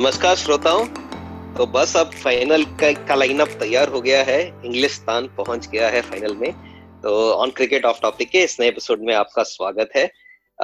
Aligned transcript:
नमस्कार 0.00 0.36
श्रोताओं। 0.36 0.86
तो 1.54 1.66
बस 1.66 1.96
अब 1.96 2.10
फाइनल 2.12 2.64
का, 2.64 2.92
का 2.92 3.14
लाइनअप 3.14 3.48
तैयार 3.48 3.88
हो 3.88 4.00
गया 4.00 4.22
है। 4.22 4.48
इंग्लिस्तान 4.64 5.26
पहुँच 5.26 5.68
गया 5.68 5.88
है 5.88 6.02
फाइनल 6.02 6.36
में। 6.36 6.52
तो 7.02 7.32
ऑन 7.32 7.50
क्रिकेट 7.50 7.84
ऑफ़ 7.84 8.00
टॉपिक 8.02 8.30
के 8.30 8.38
इस 8.38 8.60
नए 8.60 8.68
एपिसोड 8.68 9.00
में 9.00 9.14
आपका 9.14 9.42
स्वागत 9.42 9.90
है। 9.96 10.10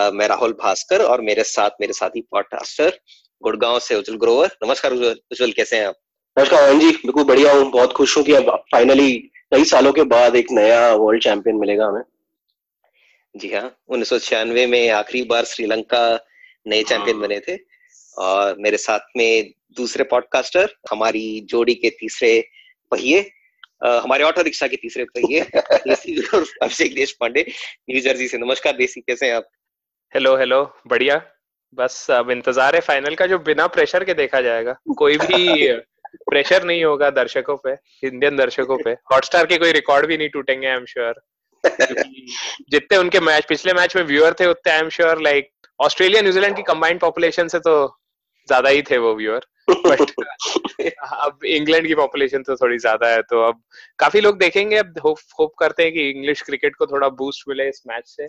uh, 0.01 0.12
मैं 0.12 0.29
राहुल 0.29 0.53
भास्कर 0.53 1.03
और 1.03 1.21
मेरे 1.21 1.45
साथ 1.45 1.71
मेरे 1.80 1.93
साथी 1.93 2.21
पॉडकास्टर 2.21 2.98
गुड़गांव 3.43 3.79
से 3.79 3.95
उज्जवल 3.95 4.16
ग्रोवर। 4.16 4.51
नमस्कार 4.66 4.93
उज्जवल 4.93 5.53
कैसे 5.53 5.77
हैं 5.77 5.87
आप? 5.87 5.95
नमस्कार 6.39 6.75
जी 6.75 6.91
बिल्कुल 6.91 7.25
बढ़िया 7.25 7.53
हूँ। 7.53 7.70
बहुत 7.70 7.92
खुश 7.92 8.17
हूँ 8.17 8.25
कि 8.25 8.33
अब 8.33 8.64
फाइनली 8.73 9.12
कई 9.55 9.64
सालों 9.64 9.92
के 9.92 10.03
बाद 10.03 10.37
एक 10.37 10.53
नया 10.53 10.95
वर्ल्ड 10.95 11.23
चैंपियन 11.23 11.56
मिलेगा 11.56 11.87
हमें। 11.87 12.03
जी 13.37 13.55
हाँ 13.55 13.77
उन्नीस 13.89 14.09
सौ 14.09 14.19
छियानवे 14.19 14.67
में 14.67 14.91
आखिरी 14.91 15.25
बार 15.25 15.45
श्रीलंका 15.45 16.27
नए 16.67 16.83
चैंपियन 16.83 17.17
हाँ। 17.17 17.28
बने 17.28 17.41
थे। 17.41 17.72
और 18.16 18.57
मेरे 18.59 18.77
साथ 18.77 19.16
में 19.16 19.52
दूसरे 19.77 20.05
पॉडकास्टर 20.05 20.75
हमारी 20.91 21.47
जोड़ी 21.51 21.75
के 21.75 21.91
तीसरे 21.91 22.41
पहिए 22.93 23.20
हमारे 23.84 24.25
ऑटो 24.25 24.43
रिक्शा 24.43 24.66
के 24.66 24.77
तीसरे 24.77 25.05
पहिए 25.05 25.41
अभिषेक 25.41 26.95
देश 26.95 27.12
पांडे 27.20 27.45
न्यू 27.91 28.01
जर्सी 28.01 28.29
से। 28.29 28.39
नमस्कार 28.39 28.77
देसी 28.77 29.01
कैसे 29.01 29.27
हैं 29.27 29.34
आप? 29.34 29.48
हेलो 30.12 30.37
हेलो 30.37 30.62
बढ़िया। 30.87 31.20
बस 31.75 32.06
अब 32.11 32.30
इंतज़ार 32.30 32.75
है 32.75 32.80
फाइनल 32.80 33.15
का 33.15 33.27
जो 33.27 33.39
बिना 33.39 33.67
प्रेशर 33.67 34.05
के 34.05 34.15
देखा 34.15 34.41
जाएगा। 34.41 34.77
कोई 34.98 35.17
भी 35.17 35.73
प्रेशर 36.31 36.65
नहीं 36.65 36.84
होगा 36.84 37.11
दर्शकों 37.11 37.56
पे 37.56 37.73
इंडियन 38.06 38.36
दर्शकों 38.36 38.77
पे। 38.84 38.91
हॉटस्टार 39.12 39.47
के 39.47 39.58
कोई 39.58 39.73
रिकॉर्ड 39.73 40.06
भी 40.06 40.17
नहीं 40.17 40.29
टूटेंगे 40.29 40.67
आई 40.67 40.77
एम 40.77 40.84
श्योर 40.84 41.23
जितने 41.64 42.97
उनके 42.97 43.20
मैच 43.20 43.45
पिछले 43.48 43.73
मैच 43.73 43.97
में 43.97 44.03
व्यूअर 44.03 44.34
थे 44.41 44.47
उतने 44.47 44.73
I 44.73 44.79
am 44.79 44.89
sure 44.89 45.20
like 45.23 45.51
Australia 45.81 46.23
New Zealand 46.23 46.56
की 46.56 46.62
कंबाइंड 46.62 47.01
पॉपुलेशन 47.01 47.48
से 47.48 47.58
तो 47.58 47.75
ज़्यादा 48.48 48.69
ही 48.69 48.83
थे 48.83 48.98
वो 48.98 49.15
व्यूअर 49.15 49.41
बट 49.71 50.01
अब 50.98 51.45
इंग्लैंड 51.45 51.87
की 51.87 51.95
पॉपुलेशन 51.95 52.43
तो 52.43 52.57
थोड़ी 52.57 52.79
ज़्यादा 52.79 53.09
है 53.09 53.23
तो 53.23 53.43
अब 53.43 53.62
काफ़ी 53.98 54.21
लोग 54.21 54.39
देखेंगे 54.39 54.77
अब 54.77 54.95
होप 55.05 55.19
होप 55.39 55.53
करते 55.59 55.83
हैं 55.83 55.93
कि 55.93 56.11
इंग्लिश 56.11 56.43
क्रिकेट 56.43 56.77
को 56.77 56.87
थोड़ा 56.87 57.09
बूस्ट 57.09 57.45
मिले 57.48 57.69
इस 57.69 57.83
मैच 57.89 58.05
से। 58.07 58.25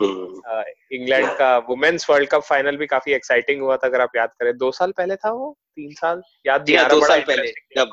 इंग्लैंड 0.96 1.26
हम्म। 1.26 1.38
का 1.38 1.58
वुमेन्स 1.58 2.10
वर्ल्ड 2.10 2.30
कप 2.30 2.42
फाइनल 2.42 2.78
भी 2.78 2.88
काफ़ी 2.88 3.14
एक्साइटिंग 3.14 3.62
हुआ 3.62 3.78
था 3.78 3.88
अगर 3.88 4.02
आप 4.02 4.12
याद 4.16 4.30
करें। 4.30 4.58
दो 4.58 4.72
साल 4.72 4.92
पहले 4.92 5.16
था 5.16 5.32
वो? 5.32 5.58
तीन 5.76 5.92
साल? 5.92 6.22
याद 6.48 6.70
नहीं 6.70 6.78
रहा 6.78 7.08
साल 7.08 7.22
पहले 7.22 7.48
जब 7.78 7.90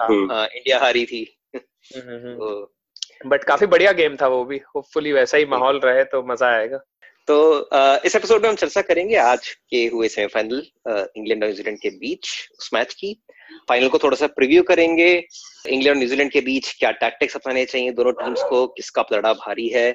इंडिया 0.54 0.78
हाँ, 0.78 0.86
हारी 0.86 1.06
थी। 1.06 1.38
बट 1.56 1.62
हम्म, 1.96 2.28
हम्म, 2.28 3.38
तो 3.38 3.38
काफ़ी 3.38 3.66
बढ़िया 3.66 3.92
गेम 3.92 4.16
था 4.16 4.26
वो 4.26 4.44
भी। 4.44 4.60
होपफुली 4.76 5.12
वैसा 5.12 5.38
ही 5.38 5.44
माहौल 5.46 5.80
रहे 5.80 6.04
तो 6.04 6.22
मज़ा 6.22 6.50
आएगा। 6.50 6.80
तो 7.30 7.68
इस 8.06 8.16
एपिसोड 8.16 8.42
में 8.42 8.48
हम 8.48 8.56
चर्चा 8.56 8.82
करेंगे 8.82 9.16
आज 9.16 9.48
के 9.70 9.84
हुए 9.86 10.08
सेमीफाइनल 10.08 10.62
इंग्लैंड 11.16 11.42
और 11.42 11.48
न्यूजीलैंड 11.48 11.78
के 11.78 11.90
बीच 11.90 12.28
उस 12.58 12.70
मैच 12.74 12.94
की। 12.94 13.12
फाइनल 13.68 13.88
को 13.88 13.98
थोड़ा 13.98 14.16
सा 14.16 14.26
प्रीव्यू 14.26 14.62
करेंगे। 14.62 15.10
इंग्लैंड 15.68 15.88
और 15.88 15.96
न्यूजीलैंड 15.96 16.30
के 16.32 16.40
बीच 16.40 16.72
क्या 16.78 16.90
टैक्टिक्स 16.90 17.36
अपनाने 17.36 17.64
चाहिए 17.64 17.90
दोनों 17.90 18.12
टीम्स 18.12 18.42
को 18.42 18.66
किसका 18.66 19.04
लड़ा 19.12 19.32
भारी 19.32 19.68
है। 19.68 19.94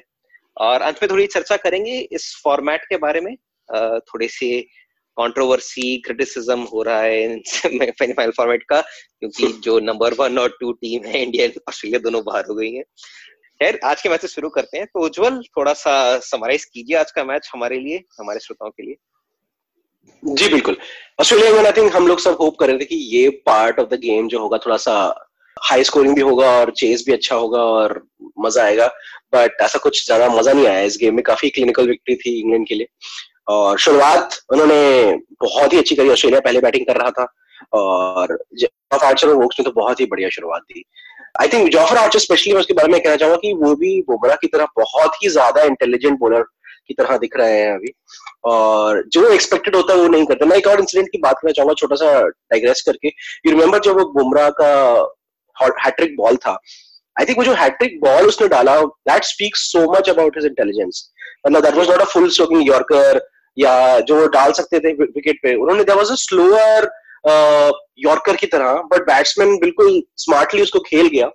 और 0.56 0.82
अंत 0.82 1.02
में 1.02 1.10
थोड़ी 1.10 1.26
चर्चा 1.26 1.56
करेंगे 1.56 1.98
इस 2.12 2.40
फॉर्मेट 2.44 2.84
के 2.84 2.96
बारे 2.96 3.20
में। 3.20 3.34
थोड़े 3.98 4.28
से 4.28 4.60
कंट्रोवर्सी 5.16 5.96
क्रिटिसिज्म 5.98 6.60
हो 6.60 6.82
रहा 6.82 7.00
है 7.00 7.38
फाइनल 7.90 8.30
फॉर्मेट 8.30 8.62
का 8.62 8.80
क्योंकि 8.80 9.46
जो 9.64 9.78
नंबर 9.80 10.14
वन 10.14 10.38
और 10.38 10.56
टू 10.60 10.72
टीम 10.72 11.04
है 11.04 11.22
इंडिया 11.22 11.48
ऑस्ट्रेलिया 11.68 12.00
दोनों 12.00 12.24
बाहर 12.24 12.44
हो 12.48 12.54
गई 12.54 12.72
है। 12.72 12.82
खैर, 13.60 13.78
आज 13.84 14.02
के 14.02 14.08
मैच 14.08 14.20
से 14.20 14.28
शुरू 14.28 14.48
करते 14.48 14.78
हैं। 14.78 14.86
तो 14.86 15.04
उज्जवल 15.04 15.40
थोड़ा 15.58 15.72
सा 15.74 16.18
समराइज 16.22 16.64
कीजिए 16.64 16.96
आज 16.96 17.10
का 17.10 17.24
मैच 17.24 17.50
हमारे 17.54 17.78
लिए, 17.78 18.02
हमारे 18.18 18.40
श्रोताओं 18.40 18.70
के 18.70 18.82
लिए। 18.82 18.96
जी, 20.22 20.48
बिल्कुल। 20.48 20.76
ऑस्ट्रेलिया 21.20 21.52
में 21.52 21.64
आई 21.64 21.72
थिंक 21.72 21.94
हम 21.96 22.06
लोग 22.08 22.18
सब 22.20 22.36
होप 22.40 22.56
कर 22.60 22.68
रहे 22.68 22.78
थे 22.78 22.84
कि 22.84 22.96
ये 23.16 23.28
पार्ट 23.46 23.80
ऑफ़ 23.80 23.88
द 23.88 23.98
गेम 24.00 24.28
जो 24.28 24.40
होगा 24.40 24.58
थोड़ा 24.66 24.76
सा 24.76 24.94
हाई 25.56 25.84
स्कोरिंग 25.84 26.14
भी 26.14 26.20
होगा 26.20 26.50
और 26.58 26.70
चेस 26.78 27.04
भी 27.06 27.12
अच्छा 27.12 27.36
होगा 27.36 27.62
और 27.64 28.00
मज़ा 28.40 28.64
आएगा। 28.64 28.86
बट 29.34 29.60
ऐसा 29.62 29.78
कुछ 29.78 30.04
ज़्यादा 30.06 30.28
मज़ा 30.28 30.52
नहीं 30.52 30.66
आया 30.66 30.80
इस 30.82 30.98
गेम 31.00 31.14
में। 31.14 31.22
काफ़ी 31.24 31.50
क्लिनिकल 31.50 31.88
विक्ट्री 31.88 32.16
थी 32.16 32.38
इंग्लैंड 32.40 32.66
के 32.68 32.74
लिए। 32.74 32.86
और 33.48 33.78
शुरुआत 33.78 34.38
उन्होंने 34.52 35.12
बहुत 35.42 35.72
ही 35.72 35.78
अच्छी 35.78 35.94
करी। 35.94 36.08
ऑस्ट्रेलिया 36.10 36.40
पहले 36.40 36.60
बैटिंग 36.60 36.86
कर 36.86 36.96
रहा 36.96 37.10
था। 37.10 37.26
और 37.72 38.38
आर्चर 38.94 39.28
और 39.28 39.34
वोक्स 39.34 39.58
ने 39.60 39.64
तो 39.64 39.70
बहुत 39.72 40.00
ही 40.00 40.06
बढ़िया 40.06 40.28
शुरुआत 40.28 40.62
दी। 40.62 40.84
I 41.40 41.48
think 41.48 41.68
Jofra 41.72 41.96
Archer 41.98 42.18
specially 42.18 42.52
मैं 42.52 42.60
उसके 42.60 42.74
बारे 42.74 42.92
में 42.92 43.00
कहना 43.00 43.16
चाहूँगा 43.16 43.38
कि 43.38 43.52
वो 43.54 43.74
भी 43.76 44.00
बुमराह 44.08 44.36
की 44.36 44.46
तरह 44.48 44.66
बहुत 44.78 45.22
ही 45.22 45.28
ज़्यादा 45.30 45.62
इंटेलिजेंट 45.64 46.18
बॉलर 46.18 46.42
की 46.88 46.94
तरह 46.94 47.16
दिख 47.18 47.36
रहे 47.36 47.58
हैं 47.60 47.74
अभी। 47.74 47.92
और 48.46 49.02
जो 49.12 49.26
एक्सपेक्टेड 49.28 49.76
होता 49.76 49.92
है 49.92 50.00
वो 50.00 50.08
नहीं 50.08 50.26
करते। 50.26 50.46
मैं 50.46 50.56
एक 50.56 50.66
और 50.66 50.80
इंसिडेंट 50.80 51.08
की 51.12 51.18
बात 51.18 51.36
करना 51.38 51.52
चाहूँगा 51.52 51.74
छोटा 51.78 51.96
सा 51.96 52.12
डाइग्रेस 52.22 52.82
करके। 52.86 53.08
यू 53.08 53.50
रिमेम्बर 53.50 53.80
जब 53.84 53.98
वो 53.98 54.04
बुमराह 54.12 54.50
का 54.60 54.70
हैट्रिक 55.84 56.16
बॉल 56.16 56.36
था? 56.36 56.58
आई 57.16 57.24
थिंक 57.24 57.38
वो 57.38 57.44
जो 57.44 57.52
हैट्रिक 57.54 58.00
बॉल 58.00 58.26
उसने 58.28 58.48
डाला 58.48 58.80
that 58.82 59.24
speaks 59.24 59.60
so 59.72 59.80
much 59.92 60.08
about 60.10 60.36
his 60.36 60.46
intelligence 60.46 61.08
मतलब 61.46 61.62
that 61.64 61.74
was 61.74 61.90
not 61.90 62.00
a 62.00 62.04
full 62.12 62.28
stroking 62.30 62.68
yorker 62.68 63.20
या 63.56 63.74
जो 64.00 64.20
वो 64.20 64.26
डाल 64.30 64.52
सकते 64.52 64.78
थे 64.80 64.92
विकेट 64.94 65.38
पे। 65.42 65.54
उन्होंने 65.54 65.84
there 65.84 65.98
was 65.98 66.10
a 66.10 66.14
slower 66.20 66.88
yorker 67.98 68.36
की 68.36 68.46
तरह 68.46 68.72
बट 68.92 69.02
बैट्समैन 69.02 69.56
बिल्कुल 69.58 70.02
स्मार्टली 70.16 70.62
उसको 70.62 70.78
खेल 70.80 71.08
गया। 71.08 71.26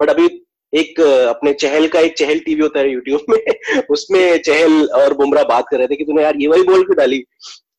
बट 0.00 0.10
अभी 0.10 0.28
एक 0.72 1.00
अपने 1.00 1.52
चहल 1.52 1.86
का 1.88 2.00
एक 2.00 2.16
चहल 2.18 2.38
टीवी 2.38 2.62
होता 2.62 2.80
है 2.80 2.90
यूट्यूब 2.90 3.24
में, 3.30 3.38
उसमें 3.90 4.38
चहल 4.38 4.86
और 4.94 5.14
बुमराह 5.14 5.44
बात 5.44 5.64
कर 5.70 5.78
रहे 5.78 5.86
थे 5.86 5.96
कि 5.96 6.04
तूने 6.04 6.22
यार 6.22 6.36
ये 6.36 6.46
वही 6.48 6.62
बॉल 6.62 6.84
क्यों 6.84 6.96
डाली? 6.96 7.18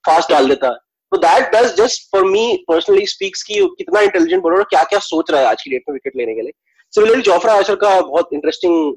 फास्ट 0.07 0.29
डाल 0.29 0.49
देता। 0.49 0.69
तो 1.11 1.17
that 1.17 1.51
does 1.55 1.75
just 1.77 2.11
for 2.11 2.23
me 2.25 2.65
personally 2.67 3.05
speaks 3.07 3.43
की 3.43 3.59
कितना 3.77 4.01
इंटेलिजेंट 4.01 4.43
बॉलर 4.43 4.63
क्या 4.63 4.83
क्या 4.83 4.99
सोच 4.99 5.31
रहा 5.31 5.41
है 5.41 5.47
आज 5.47 5.61
की 5.61 5.71
डेट 5.71 5.83
में 5.89 5.93
विकेट 5.93 6.13
लेने 6.17 6.35
के 6.35 6.41
लिए। 6.41 6.51
सिमिलरली 6.93 7.21
जोफ्रा 7.21 7.53
आशर 7.53 7.75
का 7.75 7.99
बहुत 8.01 8.29
इंटरेस्टिंग 8.33 8.95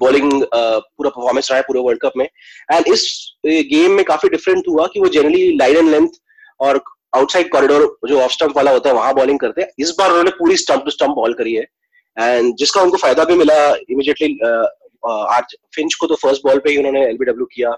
बॉलिंग 0.00 0.32
पूरा 0.32 1.10
परफॉर्मेंस 1.10 1.50
रहा 1.50 1.58
है 1.58 1.64
पूरे 1.68 1.80
वर्ल्ड 1.80 2.00
कप 2.00 2.12
में। 2.16 2.24
एंड 2.72 2.88
इस 2.88 3.32
गेम 3.46 3.90
में 3.90 4.04
काफ़ी 4.04 4.28
डिफरेंट 4.28 4.68
हुआ 4.68 4.86
कि 4.86 5.00
वो 5.00 5.08
जनरली 5.08 5.56
लाइन 5.56 5.76
एंड 5.76 5.90
लेंथ 5.90 6.08
और 6.60 6.82
आउटसाइड 7.12 7.50
कॉरिडोर 7.50 7.98
जो 8.08 8.20
ऑफ़ 8.20 8.32
स्टंप 8.32 8.56
वाला 8.56 8.70
होता 8.70 8.88
है 8.88 8.94
वहाँ 8.94 9.14
बॉलिंग 9.14 9.38
करते 9.38 9.62
हैं। 9.62 9.68
इस 9.78 9.94
बार 9.98 10.10
उन्होंने 10.10 10.30
पूरी 10.38 10.56
स्टंप 10.56 10.84
टू 10.84 10.90
स्टंप 10.90 11.14
बॉल 11.16 11.34
करी 11.34 11.54
है। 11.54 11.66
एंड 12.16 12.54
जिसका 12.58 12.82
उनको 12.82 12.96
फ़ायदा 12.96 13.24
भी 13.24 13.34
मिला 13.36 13.56
इमीडिएटली 13.90 14.38
आज 15.06 15.54
फिंच 15.74 15.94
को 15.94 16.06
तो 16.06 16.14
फ़र्स्ट 16.16 16.42
बॉल 16.44 16.58
पे 16.58 16.70
ही 16.70 16.76
उन्होंने 16.78 17.04
एलबीडब्ल्यू 17.06 17.46
किया। 17.52 17.70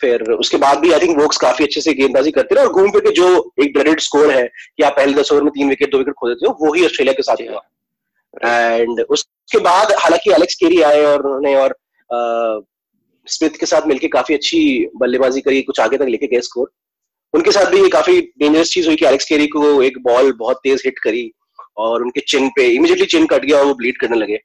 फिर 0.00 0.22
उसके 0.32 0.56
बाद 0.56 0.78
भी 0.78 0.92
आई 0.92 1.00
थिंक 1.00 1.18
वोक्स 1.18 1.36
काफ़ी 1.38 1.64
अच्छे 1.64 1.80
से 1.80 1.92
गेंदबाजी 1.94 2.30
करते 2.30 2.54
रहे 2.54 2.64
और 2.64 2.72
घूम 2.72 2.90
फिर 2.92 3.00
के 3.00 3.10
जो 3.14 3.28
एक 3.62 3.72
ड्रेडेड 3.72 4.00
स्कोर 4.00 4.30
है 4.30 4.46
कि 4.46 4.82
आप 4.82 4.96
पहले 4.96 5.12
दस 5.14 5.32
ओवर 5.32 5.42
में 5.42 5.50
तीन 5.52 5.68
विकेट 5.68 5.90
दो 5.90 5.98
विकेट 5.98 6.14
खो 6.18 6.28
देते 6.28 6.46
हो 6.46 6.56
वो 6.60 6.72
ही 6.74 6.84
ऑस्ट्रेलिया 6.86 7.12
के 7.12 7.22
साथ 7.22 7.42
हुआ। 7.42 7.62
एंड 8.44 9.00
उसके 9.00 9.58
बाद 9.60 9.92
हालाँकि 9.98 10.32
एलेक्स 10.32 10.54
केरी 10.54 10.80
आए 10.82 11.04
और 11.04 11.26
उन्होंने 11.26 11.54
और 11.56 11.76
स्मिथ 13.26 13.58
के 13.60 13.66
साथ 13.66 13.86
मिलकर 13.86 14.08
काफ़ी 14.12 14.34
अच्छी 14.34 14.58
बल्लेबाजी 14.96 15.40
करी 15.40 15.62
कुछ 15.62 15.80
आगे 15.80 15.98
तक 15.98 16.08
लेके 16.08 16.26
गए 16.26 16.40
स्कोर 16.40 16.70
उनके 17.34 17.52
साथ 17.52 17.70
भी 17.70 17.82
ये 17.82 17.88
काफ़ी 17.88 18.20
डेंजरस 18.38 18.70
चीज़ 18.70 18.86
हुई 18.86 18.96
कि 18.96 19.06
एलेक्स 19.06 19.24
केरी 19.24 19.46
को 19.46 19.82
एक 19.82 19.98
बॉल 19.98 20.32
बहुत 20.32 20.56
तेज 20.56 20.82
हिट 20.84 20.98
करी 20.98 21.30
और 21.76 22.02
उनके 22.02 22.20
चिन 22.20 22.48
पे 22.48 22.66
इमीडिएटली 22.66 23.06
चिन 23.06 23.26
कट 23.26 23.44
गया 23.44 23.58
और 23.58 23.66
वो 23.66 23.74
ब्लीड 23.74 23.98
करने 23.98 24.16
लगे। 24.16 24.36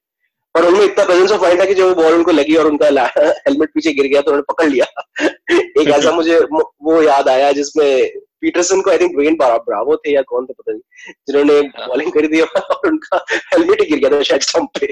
पर 0.55 0.65
उनमें 0.65 0.83
इतना 0.85 1.05
प्रेजेंस 1.05 1.31
ऑफ़ 1.31 1.41
माइंड 1.41 1.61
है 1.61 1.67
कि 1.67 1.73
जब 1.73 1.83
वो 1.83 1.95
बॉल 1.95 2.13
उनको 2.13 2.31
लगी 2.31 2.55
और 2.55 2.65
उनका 2.65 2.85
हेलमेट 3.17 3.69
पीछे 3.73 3.93
गिर 3.93 4.07
गया 4.07 4.21
तो 4.21 4.31
उन्होंने 4.31 4.53
पकड़ 4.53 4.69
लिया। 4.69 4.85
एक 5.81 5.87
ऐसा 5.87 6.11
मुझे 6.11 6.39
वो 6.83 7.01
याद 7.01 7.29
आया 7.29 7.51
जिसमें 7.51 8.19
पीटरसन 8.41 8.81
को 8.81 8.91
आई 8.91 8.97
थिंक 8.97 9.17
वेन 9.17 9.35
ब्रावो 9.35 9.95
थे 9.95 10.13
या 10.13 10.21
कौन 10.21 10.45
थे, 10.45 10.53
पता 10.53 10.71
नहीं, 10.71 11.13
जिन्होंने 11.27 11.61
बॉलिंग 11.87 12.11
कर 12.11 12.27
दी 12.27 12.41
और 12.41 12.87
उनका 12.87 13.25
हेलमेट 13.53 13.81
ही 13.81 13.87
गिर 13.87 13.99
गया 13.99 14.17
था 14.17 14.23
शायद 14.23 14.41
स्टंप 14.41 14.69
पे। 14.79 14.87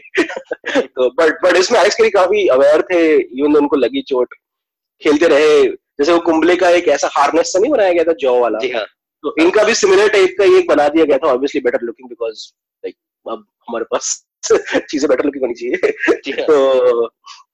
तो 0.81 1.09
बट 1.09 1.43
बट 1.43 1.55
इसमें 1.55 1.79
एलेक्स 1.79 1.95
केरी 1.95 2.09
काफ़ी 2.09 2.47
अवेयर 2.47 2.81
थे 2.81 3.01
इवन 3.15 3.55
उनको 3.55 3.75
लगी 3.75 4.01
चोट। 4.01 4.33
खेलते 5.01 5.27
रहे 5.27 5.65
जैसे 5.99 6.13
वो 6.13 6.19
कुंबले 6.19 6.55
का 6.55 6.69
एक 6.69 6.87
ऐसा 6.87 7.09
हार्नेस 7.11 7.53
नहीं 7.55 7.71
बनाया 7.71 7.93
गया 7.93 8.03
था 8.03 8.13
जॉ 8.13 8.39
वाला? 8.39 8.59
जी 8.59 8.71
हाँ। 8.71 8.85
तो 9.23 9.35
इनका 9.41 9.63
भी 9.63 9.73
सिमिलर 9.73 10.09
टाइप 10.09 10.35
का 10.39 10.45
एक 10.57 10.67
बना 10.67 10.87
दिया 10.87 11.05
गया 11.05 11.17
था 11.17 11.27
obviously 11.27 11.61
better 11.61 11.79
looking 11.83 12.09
because 12.09 12.47
like 12.85 12.95
अब 13.31 13.45
हमारे 13.69 13.85
पास 13.85 14.25
चीज़ें 14.89 15.09
बेटर 15.09 15.25
लुकिंग 15.25 15.43
होनी 15.43 15.53
चाहिए। 15.53 15.91
हाँ। 16.33 16.45
तो 16.45 17.07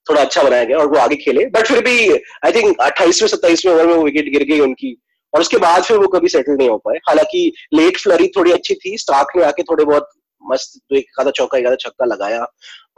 थोड़ा 0.10 0.22
अच्छा 0.22 0.44
बनाया 0.44 0.64
गया 0.64 0.78
और 0.78 0.88
वो 0.88 0.98
आगे 0.98 1.16
खेले। 1.16 1.46
बट 1.46 1.68
फिर 1.68 1.82
भी 1.82 2.10
आई 2.46 2.52
थिंक 2.52 2.82
अट्ठाईसवें 2.82 3.30
सत्ताईसवें 3.30 3.74
ओवर 3.74 3.88
में 3.88 3.94
वो 3.94 4.04
विकेट 4.04 4.26
गिर 4.26 4.44
गई 4.44 4.60
उनकी 4.60 5.02
और 5.34 5.42
उसके 5.42 5.58
बाद 5.58 5.84
फिर 5.84 5.98
वो 5.98 6.08
कभी 6.08 6.28
सेटल 6.28 6.52
नहीं 6.52 6.70
हो 6.70 6.78
पाए। 6.78 6.96
हालाँकि 6.96 7.54
लेट 7.74 7.98
फ्लरी 7.98 8.28
थोड़ी 8.28 8.52
अच्छी 8.52 8.76
थी 8.76 8.98
स्टार्क 8.98 9.28
ने 9.36 9.44
आके 9.44 9.64
थोड़े 9.64 9.86
बहुत 9.86 10.10
मस्त 10.46 10.80
तो 10.90 10.96
एक 10.96 11.20
आधा 11.20 11.32
चौका, 11.32 11.58
एक 11.58 11.66
आधा 11.66 11.76
छक्का 11.76 12.06
लगाया। 12.06 12.46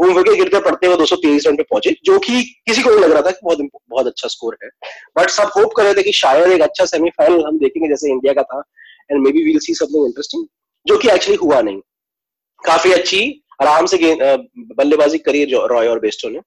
घूम 0.01 0.13
विकेट 0.13 0.35
गिरते 0.35 0.59
पड़ते 0.61 0.87
हुए 0.87 0.97
दो 0.97 1.05
सौ 1.05 1.15
तेईस 1.15 1.47
रन 1.47 1.55
पे 1.55 1.63
पहुँचे, 1.63 1.95
जो 2.03 2.17
कि 2.19 2.41
किसी 2.67 2.81
को 2.81 2.89
नहीं 2.89 2.99
लग 2.99 3.11
रहा 3.11 3.21
था 3.21 3.31
कि 3.31 3.39
बहुत 3.43 3.59
बहुत 3.89 4.07
अच्छा 4.07 4.27
स्कोर 4.27 4.57
है। 4.63 4.69
बट 5.17 5.29
सब 5.29 5.51
होप 5.57 5.73
कर 5.77 5.83
रहे 5.83 5.93
थे 5.93 6.03
कि 6.03 6.11
शायद 6.13 6.51
एक 6.51 6.61
अच्छा 6.61 6.85
सेमीफाइनल 6.85 7.45
हम 7.45 7.57
देखेंगे, 7.59 7.89
जैसे 7.89 8.09
इंडिया 8.11 8.33
का 8.33 8.43
था। 8.43 8.61
And 9.11 9.21
maybe 9.31 9.43
we'll 9.43 9.59
see 9.59 9.73
something 9.75 10.05
interesting 10.05 10.45
जो 10.85 10.97
कि 10.97 11.09
एक्चुअली 11.09 11.37
हुआ 11.37 11.61
नहीं। 11.61 11.79
काफ़ी 12.63 12.91
अच्छी, 12.91 13.43
आराम 13.61 13.85
से 13.85 13.97
बल्लेबाजी 14.75 15.17
करी 15.19 15.43
रॉय 15.45 15.87
और 15.87 15.99
बेस्टो 15.99 16.29
ने। 16.29 16.39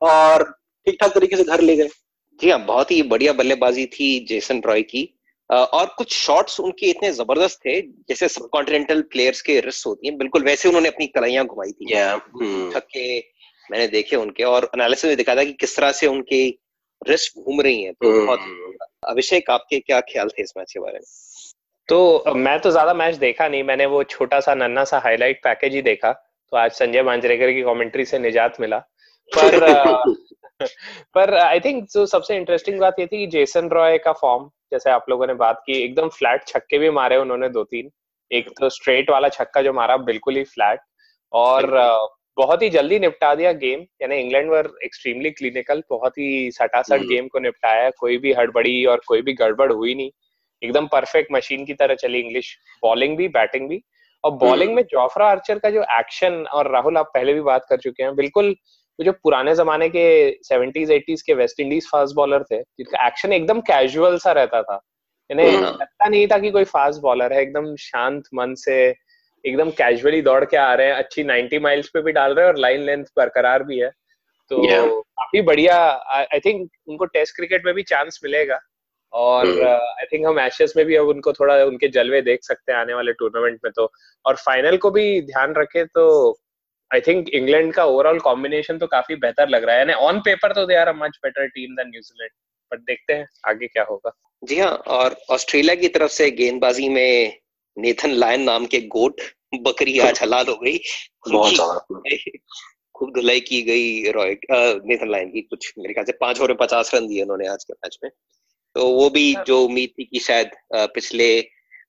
और 0.00 0.42
ठीक 0.86 0.96
ठाक 1.00 1.14
तरीके 1.14 1.36
से 1.36 1.44
घर 1.44 1.60
ले 1.60 1.76
गए। 1.76 1.88
जी 2.40 2.50
हाँ 2.50 2.64
बहुत 2.64 2.90
ही 2.90 3.02
बढ़िया 3.04 3.32
बल्लेबाजी 3.32 3.86
थी 3.86 4.08
जेसन 4.28 4.60
रॉय 4.66 4.82
की। 4.82 5.02
और 5.50 5.86
कुछ 5.86 6.12
शॉट्स 6.16 6.60
उनके 6.60 6.86
इतने 6.86 7.12
ज़बरदस्त 7.12 7.58
थे 7.66 7.80
जैसे 7.80 8.28
सब 8.28 8.48
कॉन्टिनेंटल 8.48 9.02
प्लेयर्स 9.02 9.42
के 9.42 9.60
रिस्ट 9.60 9.86
होती 9.86 10.08
हैं 10.08 10.16
बिल्कुल 10.18 10.44
वैसे 10.44 10.68
उन्होंने 10.68 10.88
अपनी 10.88 11.06
कलाइयाँ 11.06 11.44
घुमाई 11.46 11.70
थी 11.70 11.86
hmm. 11.86 12.74
छक्के 12.74 13.18
मैंने 13.70 13.86
देखे 13.88 14.16
उनके 14.16 14.44
और 14.44 14.70
एनालिसिस 14.74 15.04
में 15.04 15.16
दिखा 15.16 15.34
था 15.34 15.44
कि 15.44 15.52
किस 15.52 15.76
तरह 15.76 15.92
से 15.92 16.06
उनकी 16.06 16.58
रिस्ट 17.08 17.38
घूम 17.38 17.60
रही 17.60 17.82
है 17.82 17.92
तो 17.92 18.26
बहुत 18.26 18.38
hmm. 18.38 19.10
अभिषेक 19.10 19.50
आपके 19.50 19.80
क्या 19.80 20.00
ख्याल 20.00 20.28
थे 20.28 20.42
इस 20.42 20.52
मैच 20.58 20.72
के 20.72 20.80
बारे 20.80 20.94
में 20.94 21.04
तो 21.88 22.24
मैं 22.34 22.60
तो 22.60 22.70
ज़्यादा 22.70 22.94
मैच 22.94 23.14
देखा 23.14 23.48
नहीं 23.48 23.62
मैंने 23.62 23.86
वो 23.86 24.02
छोटा 24.04 24.40
सा 24.40 24.54
नन्ना 24.54 24.84
सा 24.84 24.98
हाईलाइट 24.98 25.40
पैकेज 25.44 25.74
ही 25.74 25.82
देखा 25.82 26.12
तो 26.50 26.56
आज 26.56 26.72
संजय 26.72 27.02
मांजरेकर 27.02 27.52
की 27.52 27.62
कमेंट्री 27.62 28.04
से 28.04 28.18
निजात 28.18 28.60
मिला 28.60 28.78
पर 29.32 29.60
पर 31.14 31.34
आई 31.34 31.60
थिंक 31.60 31.88
जो 31.90 32.06
सबसे 32.06 32.36
इंटरेस्टिंग 32.36 32.78
बात 32.80 32.98
ये 32.98 33.06
थी 33.06 33.18
कि 33.18 33.26
जेसन 33.26 33.68
रॉय 33.68 33.98
का 33.98 34.12
फॉर्म 34.12 34.50
जैसे 34.72 34.90
आप 34.90 35.04
लोगों 35.10 35.26
ने 35.26 35.34
बात 35.34 35.62
की 35.66 35.72
एकदम 35.72 36.08
फ्लैट 36.08 36.46
छक्के 36.46 36.78
भी 36.78 36.90
मारे 36.90 37.16
उन्होंने 37.16 37.48
दो 37.48 37.64
तीन 37.64 37.90
एक 38.30 38.48
तो 38.60 38.68
स्ट्रेट 38.68 39.10
वाला 39.10 39.28
छक्का 39.28 39.62
जो 39.62 39.72
मारा 39.72 39.96
बिल्कुल 39.96 40.36
ही 40.36 40.44
फ्लैट 40.44 40.80
और 41.32 41.66
बहुत 42.36 42.62
ही 42.62 42.68
जल्दी 42.70 42.98
निपटा 42.98 43.34
दिया 43.34 43.52
गेम 43.52 43.80
यानी 44.02 44.16
इंग्लैंड 44.16 44.50
वर 44.50 44.70
एक्सट्रीमली 44.84 45.30
क्लिनिकल 45.30 45.82
बहुत 45.90 46.18
ही 46.18 46.50
सटासट 46.50 47.00
गेम 47.00 47.18
हम्म। 47.18 47.28
को 47.28 47.38
निपटाया। 47.38 47.90
कोई 47.90 48.16
भी 48.18 48.32
हड़बड़ी 48.32 48.84
और 48.84 49.00
कोई 49.06 49.22
भी 49.22 49.32
गड़बड़ 49.32 49.72
हुई 49.72 49.94
नहीं। 49.94 50.10
एकदम 50.62 50.86
परफेक्ट 50.86 51.32
मशीन 51.32 51.64
की 51.64 51.74
तरह 51.74 51.94
चली 51.94 52.20
इंग्लिश 52.20 52.56
बॉलिंग 52.82 53.16
भी 53.16 53.28
बैटिंग 53.28 53.68
भी। 53.68 53.82
और 54.24 54.30
बॉलिंग 54.30 54.74
में 54.74 54.82
जोफ्रा 54.82 55.26
आर्चर 55.30 55.58
का 55.58 55.70
जो 55.70 55.82
एक्शन 55.98 56.34
और 56.52 56.70
राहुल 56.70 56.96
आप 56.96 57.10
पहले 57.14 57.34
भी 57.34 57.40
बात 57.40 57.66
कर 57.68 57.76
चुके 57.76 58.02
हैं 58.02 58.14
बिल्कुल 58.16 58.54
वो 58.98 59.04
जो 59.04 59.12
पुराने 59.12 59.54
जमाने 59.54 59.88
के 59.88 60.04
सेवेंटीज 60.42 60.90
एटीज 60.90 61.22
के 61.22 61.34
वेस्ट 61.34 61.60
इंडीज 61.60 61.88
फास्ट 61.88 62.14
बॉलर 62.14 62.42
थे 62.42 62.60
जिनका 62.60 63.06
एक्शन 63.06 63.32
एकदम 63.32 63.60
कैजुअल 63.60 64.18
सा 64.18 64.32
रहता 64.32 64.62
था 64.62 64.80
इन्हें 65.30 65.50
हाँ। 65.50 65.70
लगता 65.72 66.08
नहीं 66.08 66.26
था 66.26 66.38
कि 66.38 66.50
कोई 66.50 66.64
फास्ट 66.64 67.00
बॉलर 67.00 67.32
है 67.32 67.42
एकदम 67.42 67.76
शांत 67.76 68.24
मन 68.34 68.54
से 68.54 68.94
एकदम 69.44 69.70
कैजुअली 69.70 70.22
दौड़ 70.22 70.44
के 70.44 70.56
आ 70.56 70.74
रहे 70.74 70.86
हैं 70.86 70.94
अच्छी 70.94 71.24
90 71.24 71.60
माइल्स 71.60 71.88
पे 71.88 72.02
भी 72.02 72.12
डाल 72.12 72.34
रहे 72.34 72.46
हैं 72.46 72.52
और 72.52 72.58
लाइन 72.58 72.80
लेंथ 72.80 73.04
बरकरार 73.16 73.62
भी 73.62 73.78
है 73.78 73.90
तो 74.50 74.56
काफ़ी 74.56 75.38
yeah. 75.38 75.46
बढ़िया 75.46 75.76
आई 76.32 76.40
थिंक 76.40 76.70
उनको 76.88 77.04
टेस्ट 77.04 77.36
क्रिकेट 77.36 77.66
में 77.66 77.74
भी 77.74 77.82
चांस 77.82 78.20
मिलेगा 78.24 78.58
और 79.12 79.46
आई 79.46 80.06
थिंक 80.12 80.22
hmm. 80.22 80.30
हम 80.30 80.40
एशेस 80.40 80.74
में 80.76 80.86
भी 80.86 80.96
अब 80.96 81.08
उनको 81.08 81.32
थोड़ा 81.32 81.64
उनके 81.64 81.88
जलवे 81.88 82.22
देख 82.22 82.40
सकते 82.42 82.72
हैं 82.72 82.78
आने 82.78 82.94
वाले 82.94 83.12
टूर्नामेंट 83.12 83.60
में 83.64 83.72
तो 83.76 83.92
और 84.26 84.36
फाइनल 84.36 84.76
को 84.76 84.90
भी 84.90 85.22
ध्यान 85.22 85.54
रखे 85.54 85.84
तो 85.84 86.08
आई 86.94 87.00
थिंक 87.00 87.28
इंग्लैंड 87.28 87.72
का 87.74 87.84
ओवरऑल 87.84 88.18
कॉम्बिनेशन 88.18 88.78
तो 88.78 88.86
काफ़ी 88.86 89.16
बेहतर 89.16 89.48
लग 89.48 89.64
रहा 89.64 89.76
है। 89.76 89.94
ऑन 89.94 90.20
पेपर 90.20 90.52
तो 90.52 90.66
they 90.66 90.74
are 90.74 90.88
a 90.88 90.92
much 90.92 91.18
better 91.24 91.46
team 91.48 91.74
than 91.74 91.88
New Zealand 91.88 92.30
पर 92.70 92.76
देखते 92.76 93.12
हैं 93.12 93.26
आगे 93.46 93.66
क्या 93.66 93.84
होगा। 93.84 94.12
जी 94.44 94.58
हाँ 94.58 94.70
और 94.70 95.16
ऑस्ट्रेलिया 95.30 95.74
की 95.74 95.88
तरफ़ 95.88 96.10
से 96.12 96.30
गेंदबाजी 96.30 96.88
में 96.88 97.38
नेथन 97.78 98.10
लायन 98.10 98.42
नाम 98.42 98.66
के 98.66 98.80
गोट 98.80 99.20
बकरी 99.54 99.98
आज 99.98 100.20
हलाल 100.22 100.46
हो 100.48 100.56
गई। 100.56 100.78
खूब 102.94 103.14
धुलाई 103.14 103.40
की 103.40 103.62
गई 103.62 104.10
रॉय 104.10 104.36
नेथन 104.50 105.10
लायन 105.10 105.28
की 105.28 105.40
कुछ 105.40 105.72
मेरे 105.78 105.94
ख्याल 105.94 106.04
से 106.04 106.12
पाँच 106.12 106.40
ओवर 106.40 106.48
में 106.48 106.56
पचास 106.56 106.94
रन 106.94 107.06
दिए 107.06 107.22
उन्होंने 107.22 107.46
आज 107.48 107.64
के 107.64 107.72
मैच 107.72 107.98
में। 108.04 108.10
तो 108.74 108.88
वो 108.88 109.10
भी 109.10 109.32
हाँ। 109.34 109.44
जो 109.44 109.60
उम्मीद 109.64 109.90
थी 109.98 110.04
कि 110.04 110.18
शायद 110.18 110.50
पिछले 110.74 111.28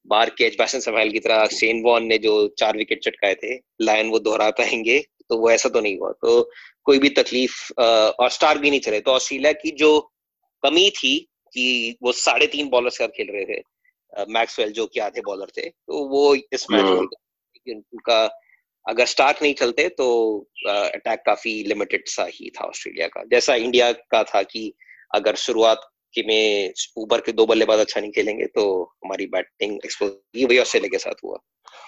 बार 0.06 0.30
के 0.30 0.44
एजबासन 0.44 0.80
सवाल 0.80 1.10
की 1.12 1.20
तरह 1.20 1.46
शेन 1.54 1.82
वॉन 1.84 2.06
ने 2.06 2.18
जो 2.18 2.34
चार 2.60 2.78
विकेट 2.78 3.04
चटकाए 3.04 3.36
थे 3.36 3.56
लायन 3.82 4.10
वो 4.10 4.20
दोहरा 4.20 4.50
पाएँगे 4.60 5.00
तो 5.30 5.38
वो 5.38 5.50
ऐसा 5.52 5.70
तो 5.70 5.82
नहीं 5.82 5.98
हुआ। 6.00 6.12
तो 6.12 6.42
कोई 6.86 7.00
भी 7.00 7.10
तकलीफ़ 7.16 7.58
और 7.74 8.30
स्टार 8.30 8.58
भी 8.58 8.70
नहीं 8.70 8.80
चले। 8.80 9.00
तो 9.02 9.12
ऑस्ट्रेलिया 9.12 9.52
की 9.54 9.72
जो 9.78 10.00
कमी 10.64 10.90
थी 10.90 11.18
कि 11.54 11.98
वो 12.04 12.12
साढ़े 12.12 12.48
तीन 12.48 12.70
बॉलर 12.70 12.90
के 12.90 12.96
साथ 12.96 13.08
खेल 13.08 13.28
रहे 13.32 13.46
थे 13.46 13.62
मैक्सवेल 14.34 14.72
जो 14.72 14.86
कि 14.86 15.00
आधे 15.00 15.22
बॉलर 15.22 15.52
थे 15.58 15.70
तो 15.70 16.06
वो 16.10 16.34
इस 16.36 16.66
मैच 16.72 16.84
हम्म। 16.84 17.08
उनका 17.68 18.24
अगर 18.86 19.06
स्टार्ट 19.06 19.42
नहीं 19.42 19.54
चलते 19.54 19.88
तो 19.90 20.08
अटैक 20.68 21.24
काफ़ी 21.26 21.52
लिमिटेड 21.64 22.08
सा 22.08 22.26
ही 22.30 22.50
था 22.50 22.64
ऑस्ट्रेलिया 22.66 23.08
का। 23.08 23.24
जैसा 23.32 23.56
इंडिया 23.56 23.92
का 23.92 24.24
था 24.24 24.42
कि 24.44 24.72
अगर 25.16 25.36
शुरुआत 25.36 25.90
कि 26.14 26.24
में 26.28 26.74
ऊपर 26.98 27.22
के 27.22 27.32
दो 27.32 27.46
बल्लेबाज 27.46 27.80
अच्छा 27.80 28.02
नहीं 28.02 28.12
खेलेंगे 28.12 28.46
तो 28.46 28.84
हमारी 29.06 29.26
बैटिंग 29.26 29.80
वही 30.46 30.60
ऑस्ट्रेलिया 30.60 30.90
के 30.90 30.98
साथ 30.98 31.14
हुआ। 31.24 31.38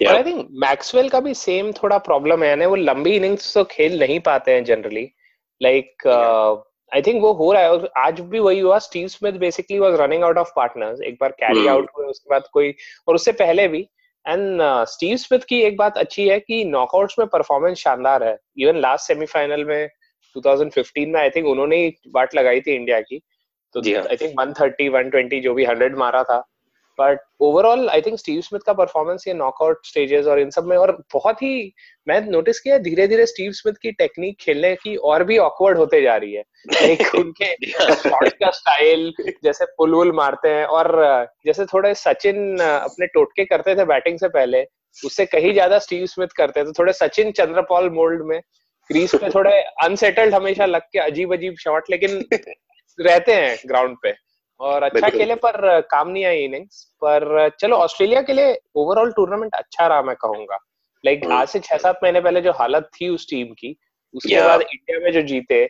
आई 0.08 0.24
थिंक 0.24 0.48
मैक्सवेल 0.52 1.10
का 1.10 1.20
भी 1.20 1.34
सेम 1.34 1.72
थोड़ा 1.72 1.98
प्रॉब्लम 1.98 2.44
है 2.44 2.56
ना 2.56 2.68
वो 2.68 2.76
लंबी 2.76 3.16
इनिंग्स 3.16 3.54
तो 3.54 3.64
खेल 3.64 4.00
नहीं 4.00 4.20
पाते 4.20 4.52
हैं 4.52 4.64
जनरली 4.64 5.10
लाइक 5.62 6.08
आई 6.96 7.02
थिंक 7.02 7.22
वो 7.22 7.34
हो 7.34 7.54
रहा 7.54 7.62
है 7.62 7.72
और 7.72 7.92
आज 7.98 8.20
भी 8.20 8.40
वही 8.40 8.60
हुआ 8.60 8.80
Steve 8.80 9.08
Smith 9.08 9.34
basically 9.34 9.80
was 9.80 9.94
running 10.00 10.24
out 10.24 10.38
of 10.38 10.50
partners 10.56 11.02
एक 11.02 11.18
बार 11.22 11.32
कैरी 11.32 11.68
आउट 11.68 11.86
hmm. 11.86 11.98
हुए 11.98 12.08
उसके 12.08 12.30
बाद 12.30 12.44
कोई 12.54 12.76
और 13.08 13.16
उससे 13.16 13.32
पहले 13.32 13.68
भी। 13.68 13.80
एंड 14.28 14.62
स्टीव 14.86 15.18
स्मिथ 15.18 15.40
की 15.40 15.62
एक 15.62 15.78
बात 15.78 15.98
अच्छी 15.98 16.28
है 16.28 16.40
कि 16.40 16.66
नॉकआउट्स 16.66 17.20
में 17.20 17.28
परफॉर्मेंस 17.28 17.78
शानदार 17.78 18.24
है। 18.24 18.38
इवन 18.58 18.78
लास्ट 18.78 19.08
सेमीफाइनल 19.08 19.66
में 19.66 19.90
2015 20.38 21.08
में 21.08 21.20
आई 21.22 21.30
थिंक 21.30 21.48
उन्होंने 21.48 21.78
ही 21.78 21.94
बाट 22.08 22.36
लगाई 22.36 22.62
थी 22.62 22.76
इंडिया 22.76 23.02
की। 23.02 23.22
तो 23.76 23.82
आई 24.00 24.16
थिंक 24.16 24.40
130 24.40 24.90
120 24.90 25.42
जो 25.42 25.54
भी 25.54 25.66
100 25.66 25.96
मारा 25.98 26.24
था। 26.24 26.40
But 27.00 27.20
overall 27.40 27.90
I 27.90 28.02
think 28.02 28.18
Steve 28.20 28.42
Smith 28.42 28.60
का 28.66 28.74
परफॉर्मेंस 28.74 29.24
ये 29.28 29.34
नॉकआउट 29.34 29.86
स्टेजेस 29.86 30.26
और 30.26 30.40
इन 30.40 30.50
सब 30.50 30.66
में 30.66 30.76
और 30.78 30.92
बहुत 31.14 31.42
ही 31.44 31.74
मैं 32.08 32.20
नोटिस 32.22 32.60
किया 32.60 32.78
धीरे 32.78 33.08
धीरे 33.08 33.26
स्टीव 33.26 33.52
स्मिथ 33.52 33.74
की 33.74 33.92
टेक्निक 33.92 34.38
खेलने 34.40 34.74
की 34.76 34.96
और 35.12 35.24
भी 35.24 35.38
ऑकवर्ड 35.38 35.78
होते 35.78 36.02
जा 36.02 36.16
रही 36.16 36.34
है। 36.34 36.44
लाइक 36.74 37.16
उनके 37.16 37.56
शॉट 37.72 38.28
का 38.34 38.50
स्टाइल 38.50 39.14
जैसे 39.44 39.66
पुल 39.78 39.94
वुल 39.94 40.12
मारते 40.12 40.50
हैं 40.50 40.66
और 40.66 40.94
जैसे 41.46 41.66
थोड़े 41.66 41.94
सचिन 41.94 42.58
अपने 42.60 43.08
टोटके 43.08 43.46
करते 43.46 43.76
थे 43.76 43.86
बैटिंग 43.86 44.20
से 44.20 44.28
पहले 44.28 44.66
उससे 45.06 45.26
कहीं 45.26 45.54
ज़्यादा 45.54 45.80
स्टीव 45.80 46.06
स्मिथ 46.06 46.28
करते 46.28 46.64
थे 46.64 46.72
थोड़े 46.72 46.94
सचिन 46.94 47.32
चंद्रपॉल 47.32 47.90
मोल्ड 47.90 48.26
में 48.26 48.40
क्रीज 48.90 49.16
पे 49.16 49.30
थोड़े 49.30 49.52
अनसेटल्ड 49.84 50.34
हमेशा 50.34 50.66
लग 50.66 50.82
के 50.82 51.00
अजीब 51.00 51.34
अजीब 51.34 51.56
शॉट 51.60 51.90
लेकिन 51.90 52.24
रहते 53.00 53.34
हैं 53.34 53.58
ग्राउंड 53.68 53.98
पे। 54.04 54.14
और 54.60 54.84
अच्छा 54.84 55.10
खेले 55.10 55.36
पर 55.36 55.82
काम 55.82 56.10
नहीं 56.10 56.26
आई 56.26 56.44
इनिंग्स 56.44 56.84
पर 57.04 57.50
चलो 57.60 57.76
ऑस्ट्रेलिया 57.76 58.22
के 58.22 58.34
लिए 58.34 58.60
ओवरऑल 58.76 59.12
टूर्नामेंट 59.12 59.56
अच्छा 59.56 59.88
रहा 59.88 60.02
मैं 60.02 60.16
कहूँगा। 60.16 60.58
लाइक 61.04 61.22
like, 61.22 61.34
आज 61.34 61.48
से 61.48 61.60
छह 61.60 61.78
सात 61.78 62.00
महीने 62.04 62.22
पहले 62.22 62.42
जो 62.42 62.52
हालत 62.52 62.90
थी 62.96 63.10
उस 63.10 63.30
टीम 63.30 63.54
की 63.54 63.76
उसके 64.14 64.42
बाद 64.42 64.62
इंडिया 64.62 65.00
में 65.00 65.12
जो 65.12 65.22
जीते 65.22 65.68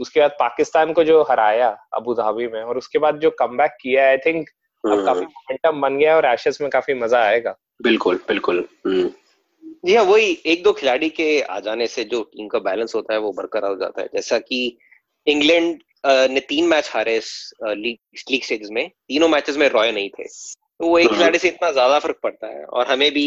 उसके 0.00 0.20
बाद 0.20 0.30
पाकिस्तान 0.30 0.92
को 0.92 1.04
जो 1.04 1.22
हराया 1.22 1.68
अबू 1.94 2.14
धाबी 2.14 2.46
में 2.46 2.62
और 2.62 2.78
उसके 2.78 2.98
बाद 2.98 3.18
जो 3.18 3.30
कम 3.30 3.56
किया 3.60 4.08
आई 4.08 4.16
थिंक 4.16 4.48
अब 4.84 4.92
hmm. 4.92 5.06
काफ़ी 5.06 5.20
मोमेंटम 5.20 5.80
बन 5.80 5.98
गया 5.98 6.16
और 6.16 6.24
एशेस 6.24 6.58
में 6.60 6.70
काफ़ी 6.70 6.94
मज़ा 6.94 7.22
आएगा। 7.24 7.54
बिल्कुल 7.82 8.16
बिल्कुल। 8.28 8.68
Hmm. 8.86 9.08
जी 9.84 9.94
हाँ 9.94 10.04
वही 10.04 10.42
एक 10.46 10.62
दो 10.62 10.72
खिलाड़ी 10.72 11.08
के 11.08 11.40
आ 11.40 11.60
जाने 11.60 11.86
से 11.86 12.04
जो 12.04 12.22
टीम 12.22 12.48
का 12.48 12.58
बैलेंस 12.58 12.94
होता 12.94 13.14
है 13.14 13.20
वो 13.20 13.32
बरकरार 13.32 13.70
हो 13.70 13.76
जाता 13.76 14.02
है। 14.02 14.08
जैसा 14.14 14.38
कि 14.38 14.78
इंग्लैंड 15.26 15.82
ने 16.04 16.40
तीन 16.40 16.66
मैच 16.68 16.90
हारे 16.92 17.16
इस 17.16 17.32
लीग 17.62 17.98
लीग 18.30 18.42
स्टेजेस 18.42 18.68
में। 18.72 18.88
तीनों 18.88 19.28
मैचेस 19.28 19.56
में 19.56 19.68
रॉय 19.68 19.92
नहीं 19.92 20.08
थे। 20.10 20.24
तो 20.24 20.86
वो 20.86 20.98
एक 20.98 21.08
हाँ। 21.08 21.16
खिलाड़ी 21.16 21.38
से 21.38 21.48
इतना 21.48 21.70
ज़्यादा 21.72 21.98
फ़र्क 21.98 22.18
पड़ता 22.22 22.46
है 22.46 22.64
और 22.64 22.86
हमें 22.86 23.10
भी 23.12 23.26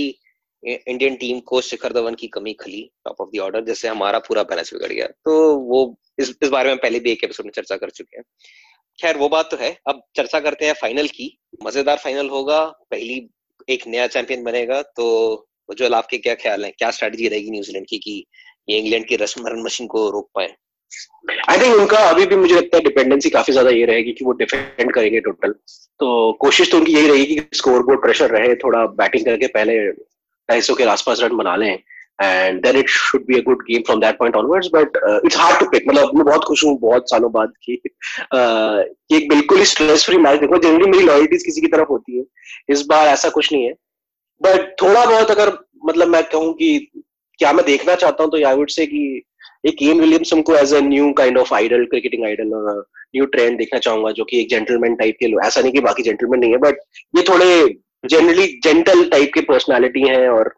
इंडियन 0.64 1.16
टीम 1.16 1.40
को 1.40 1.62
शिखर 1.62 1.94
धवन 1.94 2.16
की 2.16 2.28
कमी 2.28 2.54
खली 2.54 2.82
टॉप 3.06 3.22
ऑफ़ 3.22 3.30
द 3.36 3.40
ऑर्डर 3.40 3.64
जिससे 3.66 3.88
हमारा 3.88 4.20
पूरा 4.20 4.44
बैलेंस 4.44 4.74
बिगड़ 4.74 4.92
गया। 4.94 5.08
तो 5.08 5.56
वो 5.56 5.82
इस 6.20 6.34
इस 6.44 6.50
बारे 6.50 6.70
में 6.70 6.78
पहले 6.78 7.00
भी 7.00 7.12
एक 7.12 7.24
एपिसोड 7.24 7.46
में 7.46 7.52
चर्चा 7.52 7.76
कर 7.78 7.90
चुके 7.90 8.18
हैं। 8.18 8.24
खैर 9.00 9.18
वो 9.18 9.30
बात 9.30 9.52
तो 9.52 9.58
है। 9.58 9.78
अब 9.88 10.02
चर्चा 10.16 10.40
करते 10.40 10.66
हैं 10.66 10.74
फाइनल 10.74 11.08
की। 11.08 11.38
मज़ेदार 11.64 11.98
फाइनल 11.98 12.30
होगा। 12.30 12.64
पहली 12.92 13.30
एक 13.70 13.88
नया 13.88 14.08
चैंपियन 14.08 14.44
बनेगा। 14.44 14.82
तो 14.82 15.48
जो 15.70 15.94
आपके 15.94 16.18
क्या 16.18 16.36
ख्याल 16.36 16.66
है? 16.66 16.72
क्या 16.72 16.92
स्ट्रेटजी 16.92 17.28
रहेगी 17.28 17.52
न्यूजीलैंड 17.52 17.86
की 17.90 17.98
कि 17.98 18.24
ये 18.70 18.78
इंग्लैंड 18.78 19.08
की 19.08 19.16
रन 19.16 19.62
मशीन 19.64 19.88
को 19.88 20.10
रोक 20.10 20.30
पाए? 20.36 20.56
आई 21.50 21.58
थिंक 21.58 21.76
उनका 21.76 21.98
अभी 21.98 22.26
भी 22.26 22.36
मुझे 22.36 22.56
लगता 22.56 22.78
है 22.78 22.84
डिपेंडेंसी 22.84 23.30
काफ़ी 23.30 23.54
ज़्यादा 23.54 23.70
ये 23.70 23.86
रहेगी 23.86 24.12
कि 24.12 24.26
वो 24.26 24.32
डिफेंड 24.32 24.94
करेंगे 24.94 25.20
टोटल 25.20 25.52
तो 26.00 26.32
कोशिश 26.34 26.72
तो 26.72 26.78
उनकी 26.78 26.94
यही 26.94 27.08
रहेगी 27.08 27.36
कि 27.36 27.58
स्कोर 27.58 27.84
बोर्ड 27.84 28.02
प्रेशर 28.02 28.30
रहे 28.30 28.56
थोड़ा 28.56 28.86
बैटिंग 28.86 29.26
करके 29.26 29.48
पहले 29.48 29.92
ढाई 30.50 30.62
के 30.62 30.84
आसपास 30.84 31.20
रन 31.22 31.36
बना 31.38 31.56
लें। 31.56 31.80
And 32.22 32.62
then 32.64 32.78
it 32.78 32.90
should 32.90 33.26
be 33.26 33.40
a 33.40 33.44
good 33.44 33.62
game 33.62 33.82
from 33.82 34.00
that 34.02 34.18
point 34.18 34.36
onwards 34.36 34.68
but 34.74 35.00
it's 35.26 35.38
hard 35.38 35.60
to 35.60 35.66
pick 35.66 35.88
मतलब 35.88 36.16
मैं 36.16 36.26
बहुत 36.26 36.44
खुश 36.44 36.64
हूँ 36.66 36.78
बहुत 36.80 37.10
सालों 37.10 37.32
बाद 37.32 37.54
की 37.64 37.82
uh, 38.36 39.18
एक 39.18 39.30
बिल्कुल 39.30 39.58
ही 39.58 39.66
स्ट्रेस 39.66 40.06
फ्री 40.06 40.18
मैच 40.18 40.40
देखो 40.40 40.58
जनरली 40.58 40.90
मेरी 40.92 41.04
लॉयल्टीज 41.04 41.44
किसी 41.44 41.62
की 41.62 41.68
तरफ़ 41.68 41.88
होती 41.90 42.18
है। 42.18 42.24
इस 42.70 42.86
बार 42.86 43.08
ऐसा 43.08 43.30
कुछ 43.30 43.54
नहीं 43.54 43.64
है। 43.64 43.74
बट 44.42 44.76
थोड़ा 44.82 45.06
बहुत 45.06 45.32
अगर 45.32 45.52
मतलब 45.86 46.08
मैं 46.08 46.24
कहूँ 46.24 46.54
कि 46.54 46.92
क्या 47.40 47.54
मैं 47.54 47.66
देखना 47.66 47.96
चाहता 47.96 48.24
हूँ 48.24 48.32
तो 48.32 48.46
आई 48.48 48.56
वुड 48.56 48.70
से 48.70 48.86
कि 48.86 49.24
एक 49.68 49.76
केन 49.78 50.00
विलियम्स 50.00 50.34
हमको 50.34 50.56
as 50.56 50.74
a 50.74 50.80
new 50.80 51.12
kind 51.14 51.38
of 51.38 51.54
idol 51.54 51.86
cricketing 51.86 52.26
idol 52.26 52.54
और 52.54 52.86
न्यू 53.16 53.26
ट्रेंड 53.26 53.58
देखना 53.58 53.80
चाहूँगा 53.80 54.12
जो 54.12 54.24
कि 54.24 54.40
एक 54.40 54.50
जेंटलमैन 54.50 54.96
टाइप 54.96 55.16
के 55.20 55.28
लोग 55.28 55.46
ऐसा 55.46 55.62
नहीं 55.62 55.72
कि 55.72 55.80
बाकी 55.80 56.04
जेंटलमैन 56.04 56.40
नहीं 56.40 56.52
है 56.52 56.58
बट 56.58 56.78
ये 57.18 57.22
थोड़े 57.22 57.48
जनरली 58.06 58.46
जेंटल 58.64 59.10
टाइप 59.10 59.32
के 59.34 59.42
पर्सनालिटी 59.42 60.08
हैं 60.08 60.28
और 60.30 60.54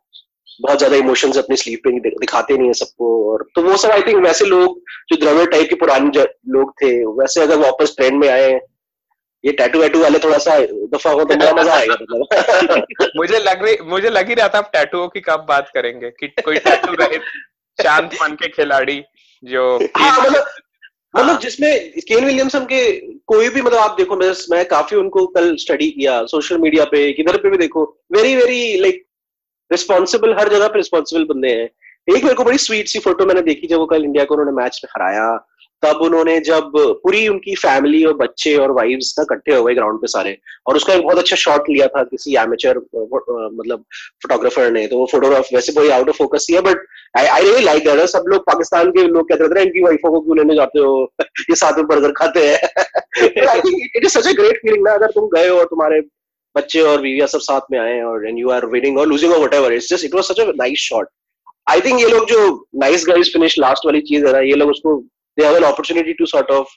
बहुत 0.62 0.78
ज़्यादा 0.78 0.96
इमोशंस 0.96 1.38
अपने 1.38 1.56
स्लीप 1.56 1.82
पे 1.84 1.92
दिखाते 2.10 2.58
नहीं 2.58 2.68
है 2.68 2.74
सबको 2.74 3.32
और 3.32 3.46
तो 3.56 3.62
वो 3.62 3.78
सब 3.78 3.90
आई 3.90 4.02
थिंक 4.02 4.24
वैसे 4.26 4.46
लोग 4.46 4.80
जो 5.10 5.16
द्रविड़ 5.16 5.50
टाइप 5.52 5.70
के 5.70 5.76
पुराने 5.76 6.26
लोग 6.50 6.72
थे 6.82 6.92
वैसे 7.06 7.42
अगर 7.42 7.58
वापस 7.58 7.94
ट्रेंड 7.98 8.20
में 8.20 8.30
आए 8.30 8.60
ये 9.44 9.52
टैटू 9.52 9.80
वैटू 9.80 10.00
वाले 10.00 10.20
थोड़ा 10.20 10.38
सा 10.38 10.60
दफ़ा 10.94 11.12
हो 11.12 11.24
तो 11.24 11.36
बड़ा 11.36 11.52
मज़ा 11.54 11.74
आएगा 11.74 11.96
मतलब। 12.02 13.12
मुझे 13.18 13.40
लग 13.40 13.64
रही 13.66 13.78
मुझे 13.84 14.10
लग 14.10 14.30
ही 14.30 14.36
रहा 14.36 14.48
था 14.48 14.58
आप 14.58 14.70
टैटुओं 14.74 15.08
की 15.08 15.20
कब 15.20 15.46
बात 15.50 15.70
करेंगे 15.74 16.10
कि 16.10 16.28
कोई 16.28 16.58
टैटू 16.58 16.96
शांत 17.82 18.10
मन 18.22 18.36
के 18.36 18.48
खिलाड़ी 18.48 19.02
जो 19.44 19.76
हाँ, 19.98 20.22
मतलब 20.22 20.46
मतलब 21.16 21.30
हाँ। 21.30 21.40
जिसमें 21.40 22.00
केन 22.00 22.26
विलियमसन 22.26 22.66
के 22.66 22.84
कोई 23.28 23.50
भी 23.50 23.62
मतलब 23.62 23.80
आप 23.80 23.96
देखो 23.98 24.16
मैं 24.16 24.32
मैं 24.52 24.66
काफ़ी 24.66 24.98
उनको 24.98 25.26
कल 25.28 25.56
स्टडी 25.56 25.90
किया 25.92 26.24
सोशल 26.26 26.58
मीडिया 26.58 26.86
पे 26.86 27.12
किधर 27.14 27.38
पे 27.38 27.50
भी 27.50 27.58
देखो 27.58 27.84
वेरी 28.12 28.36
वेरी 28.36 28.80
लाइक 28.82 29.04
रिस्पॉन्सिबल 29.72 30.34
हर 30.34 30.50
जगह 30.50 30.68
पे 30.68 30.80
रिस्पॉन्सिबल 30.80 31.24
बंदे 31.24 31.50
हैं 31.50 31.70
एक 32.08 32.24
मेरे 32.24 32.36
को 32.36 32.44
बड़ी 32.44 32.58
स्वीट 32.58 32.88
सी 32.88 33.00
फ़ोटो 33.00 33.26
मैंने 33.26 33.42
देखी 33.42 33.68
जब 33.68 33.78
वो 33.78 33.86
कल 33.86 34.04
इंडिया 34.04 34.26
को 34.26 34.34
उन्होंने 34.34 34.52
मैच 34.62 34.82
में 34.84 34.90
हराया 34.96 35.28
तब 35.84 35.98
उन्होंने 36.02 36.40
जब 36.42 36.72
पूरी 36.76 37.28
उनकी 37.28 37.56
फैमिली 37.56 38.04
और 38.06 38.14
बच्चे 38.18 38.56
और 38.58 38.72
वाइफ्स 38.74 39.14
ना 39.18 39.24
इकट्ठे 39.24 39.56
हो 39.56 39.64
गए 39.64 39.74
ग्राउंड 39.76 40.00
पे 40.02 40.08
सारे, 40.08 40.38
और 40.68 40.76
उसका 40.76 40.94
एक 40.94 41.04
बहुत 41.04 41.18
अच्छा 41.18 41.36
शॉट 41.36 41.70
लिया 41.70 41.88
था 41.88 42.04
किसी 42.06 42.36
एमेचर 42.44 42.78
मतलब 42.78 43.84
फोटोग्राफर 44.24 44.72
ने 44.72 44.86
तो 44.88 44.98
वो 44.98 45.06
फोटोग्राफ 45.12 45.54
वैसे 45.54 45.74
कोई 45.74 45.90
आउट 45.98 46.10
ऑफ़ 46.10 46.18
फोकस 46.18 46.46
किया 46.50 46.62
but 46.62 46.86
I 47.18 47.44
really 47.44 47.64
like 47.64 47.84
that 47.86 48.00
सब 48.10 48.24
लोग 48.28 48.42
पाकिस्तान 48.46 48.92
के 48.92 49.04
लोग 49.08 49.30
कहते 49.30 49.44
रहते 49.44 49.60
हैं 49.60 49.66
इनकी 49.68 49.84
वाइफों 49.84 50.12
को 50.12 50.22
क्यों 50.22 50.38
लेने 50.38 50.56
जाते 50.56 50.80
हो? 50.80 51.14
ये 51.50 51.56
साथ 51.56 51.78
में 51.78 51.88
बर्गर 51.88 52.12
खाते 52.18 52.48
हैं। 52.48 52.60
It 53.18 54.04
is 54.04 54.12
such 54.12 54.28
a 54.28 54.32
great 54.32 54.58
feeling 54.62 54.84
ना, 54.88 54.94
अगर 54.94 55.12
तुम 55.12 55.28
गए 55.36 55.48
हो, 55.48 55.64
तुम्हारे 55.66 56.02
बच्चे 56.56 56.82
और 56.82 57.02
बीविया 57.02 57.26
सब 57.28 57.40
साथ 57.42 57.72
में 57.72 57.80
आए, 57.80 58.00
और 58.02 58.28
एंड 58.28 58.40
यू 58.40 58.50
आर 58.52 58.66
विनिंग 58.66 58.98
और 59.00 59.08
लूजिंग 59.08 59.34
और 59.34 59.40
whatever 59.40 59.74
it's 59.74 59.90
just 59.90 60.06
it 60.06 60.16
was 60.16 60.24
such 60.24 60.40
a 60.40 60.52
nice 60.56 60.80
shot 60.90 61.08
I 61.70 61.82
think 61.82 62.00
ये 62.02 62.08
लोग 62.10 62.26
जो 62.30 62.40
नाइस 62.82 63.06
गाइस 63.08 63.32
फिनिश 63.34 63.58
लास्ट 63.60 63.86
वाली 63.86 64.02
चीज़ 64.10 64.26
है 64.26 64.32
ना, 64.34 64.40
ये 64.40 64.56
लोग 64.56 64.70
उसको 64.70 64.98
they 65.38 65.46
have 65.46 65.58
an 65.58 65.67
opportunity 65.70 66.15
to 66.22 66.27
sort 66.34 66.51
of 66.58 66.67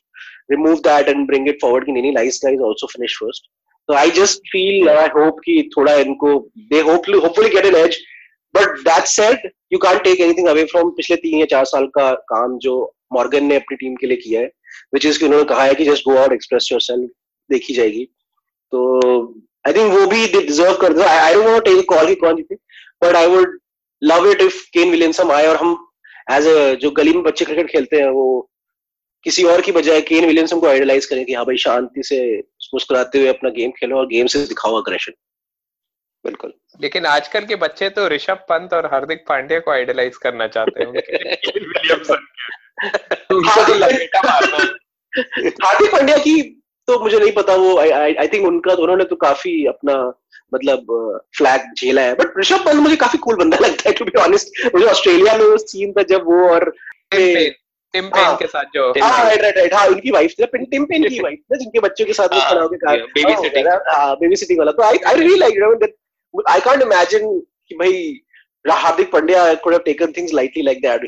remove 0.49 0.83
that 0.83 1.09
and 1.09 1.27
bring 1.27 1.49
it 1.53 1.61
forward 1.65 1.87
कि 1.87 1.93
नहीं 1.93 2.13
nice 2.15 2.39
guys 2.45 2.65
also 2.69 2.91
finish 2.95 3.17
first 3.23 3.49
so 3.89 3.97
I 4.03 4.07
just 4.21 4.49
feel 4.53 4.91
I 4.95 5.09
hope 5.17 5.43
कि 5.47 5.57
थोड़ा 5.77 5.95
इनको 6.07 6.33
they 6.73 6.83
hopefully 6.91 7.21
hopefully 7.27 7.51
get 7.51 7.69
an 7.73 7.81
edge 7.83 7.99
but 8.55 8.81
that 8.85 9.09
said 9.09 9.51
you 9.71 9.83
can't 9.87 10.05
take 10.05 10.25
anything 10.29 10.49
away 10.55 10.67
from 10.73 10.95
पिछले 10.97 11.17
तीन 11.27 11.39
या 11.41 11.47
चार 11.55 11.65
साल 11.75 11.87
का 11.99 12.13
काम 12.33 12.59
जो 12.67 12.77
मॉर्गन 13.13 13.45
ने 13.45 13.57
अपनी 13.57 13.77
टीम 13.77 13.95
के 14.01 14.07
लिए 14.07 14.17
किया 14.25 14.41
है 14.41 14.51
which 14.95 15.11
is 15.11 15.19
कि 15.19 15.27
उन्होंने 15.27 15.45
कहा 15.55 15.65
है 15.65 15.75
कि 15.75 15.85
just 15.91 16.11
go 16.11 16.19
out 16.23 16.37
express 16.39 16.73
yourself 16.73 17.09
देखी 17.51 17.75
जाएगी 17.75 18.05
तो 18.73 18.81
आई 19.67 19.73
थिंक 19.73 19.93
वो 19.93 20.07
भी 20.07 20.27
डिजर्व 20.33 20.77
करते 20.83 21.03
I 21.03 21.35
don't 21.35 21.47
want 21.47 21.65
take 21.65 21.89
call 21.89 22.07
की 22.07 22.15
कौन 22.25 22.37
जीते 22.37 22.55
but 23.05 23.17
I 23.17 23.27
would 23.37 23.59
love 24.03 24.31
it 24.31 24.43
if 24.43 24.63
Kane 24.75 24.91
Williamson 24.91 25.31
आए 25.31 25.47
और 25.47 25.57
हम 25.57 25.75
एज 26.31 26.47
अ 26.47 26.75
जो 26.75 26.91
गली 26.91 27.13
में 27.13 27.23
बच्चे 27.23 27.45
क्रिकेट 27.45 27.71
खेलते 27.71 27.97
हैं 27.97 28.09
वो 28.09 28.51
किसी 29.27 29.45
और 29.45 29.61
की 29.61 29.73
बजाय 29.73 30.01
केन 30.01 30.27
विलियमसन 30.27 30.61
को 30.61 30.67
आइडलाइज 30.67 31.07
करें 31.07 31.25
कि 31.25 31.35
हाँ 31.35 31.45
भाई 31.45 31.57
शांति 31.57 32.03
से 32.03 32.39
मुस्कुराते 32.75 33.19
हुए 33.19 33.29
अपना 33.29 33.51
गेम 33.51 33.71
खेलो 33.71 33.99
और 33.99 34.07
गेम 34.07 34.27
से 34.27 34.47
दिखाओ 34.47 34.81
अग्रेशन 34.81 35.13
बिल्कुल। 36.25 36.53
लेकिन 36.81 37.07
आजकल 37.07 37.45
के 37.45 37.57
बच्चे 37.57 37.89
तो 37.89 38.09
ऋषभ 38.09 38.45
पंत 38.49 38.73
और 38.73 38.87
हार्दिक 38.87 39.25
पांड्या 39.29 39.61
को 39.61 39.71
आइडलाइज 39.71 40.17
करना 40.17 40.47
चाहते 40.47 40.83
हैं 40.83 40.93
तो 43.31 43.41
हार्दिक 45.65 45.93
पांड्या 45.93 46.17
की 46.17 46.60
तो 46.91 46.99
मुझे 47.01 47.19
नहीं 47.19 47.33
पता 47.33 47.55
वो 47.57 47.77
आई 47.79 48.29
थिंक 48.29 48.47
उनका 48.47 48.75
उन्होंने 48.75 49.05
तो 49.05 49.17
काफ़ी 49.19 49.53
अपना 49.67 49.97
मतलब 50.55 50.87
फ्लैग 51.39 51.73
झेला 51.77 52.03
है। 52.03 52.15
बट 52.15 52.39
ऋषभ 52.39 52.65
पंत 52.65 52.81
मुझे 52.83 52.97
काफ़ी 52.97 53.19
कूल 53.25 53.37
बंदा 53.37 53.59
लगता 53.61 53.89
है 53.89 53.95
टू 53.97 54.05
बी 54.05 54.19
ऑनेस्ट 54.21 54.65
मुझे 54.75 54.87
ऑस्ट्रेलिया 54.87 55.37
में 55.39 55.45
वो 55.45 55.57
सीन 55.59 55.93
था 55.93 56.03
जब 56.11 56.25
वो 56.27 56.49
और 56.49 56.71
टिम 57.13 58.09
पेन 58.09 58.25
हाँ। 58.25 58.37
के 58.37 58.47
साथ 58.47 58.65
जो 58.75 58.89
हाँ 59.03 59.25
राइट 59.25 59.41
राइट 59.43 59.57
राइट 59.59 59.75
हाँ 59.75 59.87
उनकी 59.89 60.11
वाइफ 60.11 60.35
थी। 60.41 60.65
टिम 60.65 60.85
पेन 60.85 61.09
की 61.09 61.21
वाइफ 61.21 61.39
ना 61.53 61.57
जिनके 61.59 61.81
बच्चों 61.81 62.07
के 62.07 62.13
साथ 62.13 62.35
वो 62.35 62.41
खड़ा 62.49 62.63
होकर 62.63 63.05
बेबी 63.15 63.35
सिटिंग 63.43 63.69
हाँ 63.89 64.15
बेबी 64.17 64.37
सिटिंग 64.37 64.59
वाला। 64.59 64.73
तो 64.73 64.83
I 64.83 64.99
I 65.07 65.15
really 65.17 65.39
like 65.39 65.55
you 65.57 65.61
know 65.65 66.43
I 66.49 66.61
can't 66.61 66.83
imagine 66.83 67.39
कि 67.69 67.75
भाई 67.77 68.21
Hardik 68.65 69.11
Pandya 69.13 69.53
could 69.57 69.73
have 69.73 69.83
taken 69.85 70.13
things 70.17 70.35
lightly 70.35 70.63
like 70.63 70.81
that 70.83 71.07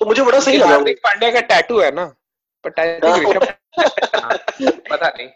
तो 0.00 0.06
मुझे 0.06 0.22
बड़ा 0.22 0.40
सही 0.40 0.56
लगा। 0.56 0.68
हार्दिक 0.68 0.98
पांड्या 1.04 1.30
का 1.30 1.40
टैटू 1.50 1.78
है 1.78 1.90
ना। 1.94 2.04
बट 2.66 2.80
आई 2.80 2.88
थिंक 3.20 3.36
पता 4.90 5.08
नहीं। 5.08 5.28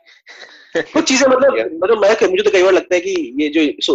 कुछ 0.93 1.05
चीज़ें 1.05 1.27
मतलब 1.29 1.57
मतलब 1.75 1.99
मैं 1.99 2.29
मुझे 2.29 2.43
तो 2.43 2.51
कई 2.51 2.63
बार 2.63 2.73
लगता 2.73 2.95
है 2.95 3.01
कि 3.01 3.13
ये 3.41 3.49
जो 3.49 3.61
सो, 3.83 3.95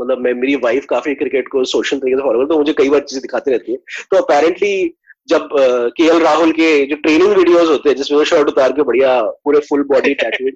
मतलब 0.00 0.18
मैं 0.18 0.32
मेरी 0.34 0.54
वाइफ 0.62 0.86
काफ़ी 0.90 1.14
क्रिकेट 1.14 1.48
को 1.48 1.64
सोशल 1.72 1.98
तरीके 1.98 2.16
से 2.16 2.22
फॉलो 2.22 2.38
करती 2.38 2.48
तो 2.48 2.58
मुझे 2.58 2.72
कई 2.78 2.88
बार 2.88 3.00
चीज़ें 3.00 3.20
दिखाती 3.22 3.50
रहती 3.50 3.72
है। 3.72 3.78
तो 4.10 4.16
अपेरेंटली 4.16 4.94
जब 5.28 5.48
के 5.96 6.04
एल 6.04 6.20
राहुल 6.22 6.52
के 6.52 6.68
जो 6.86 6.96
ट्रेनिंग 6.96 7.32
वीडियोस 7.36 7.68
होते 7.68 7.88
हैं 7.88 7.96
जिसमें 7.96 8.18
वो 8.18 8.24
शर्ट 8.24 8.48
उतार 8.48 8.72
के 8.72 8.82
बढ़िया 8.82 9.20
पूरे 9.44 9.60
फुल 9.68 9.82
बॉडी 9.88 10.14
टैटू 10.22 10.50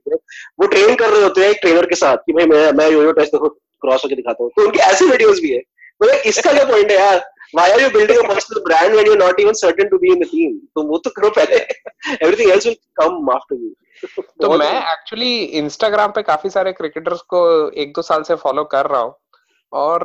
वो 0.61 0.67
ट्रेन 0.67 0.95
कर 0.95 1.11
रहे 1.11 1.23
होते 1.23 1.41
हैं 1.41 1.51
एक 1.51 1.59
ट्रेनर 1.63 1.87
के 1.87 1.95
साथ 1.97 2.17
कि 2.27 2.33
भाई 2.33 2.47
मैं 2.47 2.71
मैं 2.73 2.91
यो 2.91 3.03
यो 3.03 3.13
टेस्ट 3.13 3.37
क्रॉस 3.37 4.05
होकर 4.05 4.15
दिखाता 4.15 4.43
हूँ। 4.43 4.51
तो 4.57 4.65
उनके 4.65 4.81
ऐसे 4.83 5.05
वीडियोस 5.05 5.41
भी 5.41 5.51
है। 5.51 5.61
मतलब 6.01 6.23
इसका 6.27 6.53
क्या 6.53 6.65
पॉइंट 6.65 6.91
है 6.91 6.97
यार? 6.99 7.19
Why 7.59 7.65
are 7.71 7.81
you 7.81 7.91
building 7.95 8.19
a 8.19 8.29
personal 8.29 8.63
brand 8.65 8.95
when 8.95 9.07
you're 9.07 9.23
not 9.23 9.41
even 9.41 9.55
certain 9.55 9.91
to 9.91 9.99
be 10.05 10.13
in 10.13 10.21
the 10.25 10.29
team? 10.29 10.59
तो 10.75 10.83
वो 10.89 10.99
तो 10.99 11.11
करो 11.17 11.31
पहले। 11.39 11.59
Everything 12.17 12.51
else 12.53 12.67
will 12.67 12.79
come 13.01 13.33
after 13.35 13.59
you. 13.63 13.73
तो 14.43 14.57
मैं 14.59 14.73
एक्चुअली 14.93 15.35
इंस्टाग्राम 15.59 16.13
पे 16.13 16.23
काफ़ी 16.23 16.51
सारे 16.51 16.73
क्रिकेटर्स 16.73 17.21
को 17.35 17.43
एक 17.83 17.93
दो 17.97 18.03
साल 18.03 18.23
से 18.23 18.35
फॉलो 18.45 18.65
कर 18.73 18.87
रहा 18.87 19.01
हूँ। 19.01 19.15
और 19.73 20.03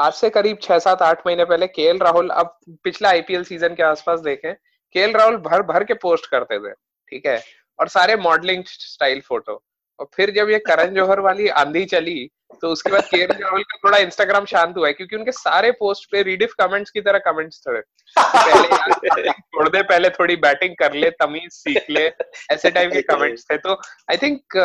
आज 0.00 0.12
से 0.12 0.30
करीब 0.30 0.58
छह 0.62 0.78
सात 0.78 1.02
आठ 1.02 1.26
महीने 1.26 1.44
पहले 1.44 1.66
के 1.66 1.92
राहुल 1.98 2.28
अब 2.30 2.58
पिछला 2.84 3.08
आईपीएल 3.08 3.44
सीज़न 3.44 3.74
के 3.74 3.82
आसपास 3.82 4.20
देखें 4.20 4.52
के 4.94 5.06
राहुल 5.12 5.36
भर 5.46 5.62
भर 5.72 5.84
के 5.84 5.94
पोस्ट 6.02 6.26
करते 6.30 6.58
थे 6.58 6.72
ठीक 6.72 7.26
है? 7.26 7.42
और 7.78 7.88
सारे 7.88 8.16
मॉडलिंग 8.16 8.64
स्टाइल 8.66 9.20
फ़ोटो 9.28 9.62
और 10.00 10.08
फिर 10.14 10.30
जब 10.30 10.50
ये 10.50 10.58
करण 10.58 10.94
जौहर 10.94 11.20
वाली 11.20 11.48
आंधी 11.48 11.84
चली 11.84 12.30
तो 12.62 12.68
उसके 12.68 12.90
बाद 12.90 13.04
के 13.04 13.24
राहुल 13.24 13.62
का 13.62 13.76
थोड़ा 13.84 13.98
इंस्टाग्राम 13.98 14.44
शांत 14.44 14.76
हुआ 14.76 14.86
है 14.86 14.92
क्योंकि 14.92 15.16
उनके 15.16 15.32
सारे 15.32 15.70
पोस्ट 15.70 16.10
पे 16.12 16.22
रीडिफ 16.22 16.52
कमेंट्स 16.60 16.90
की 16.90 17.00
तरह 17.00 17.18
कमेंट्स 17.18 17.60
थे। 17.60 17.80
पहले 18.18 19.30
छोड़ 19.30 19.68
दे 19.68 19.82
पहले 19.82 20.10
थोड़ी 20.10 20.36
बैटिंग 20.36 20.74
कर 20.78 20.94
ले 20.94 21.10
तमीज 21.10 21.50
सीख 21.52 21.90
ले 21.90 22.06
ऐसे 22.52 22.70
टाइप 22.70 22.92
के 22.92 23.02
कमेंट्स 23.02 23.44
थे। 23.50 23.56
तो 23.56 23.74
आई 24.10 24.16
थिंक 24.16 24.56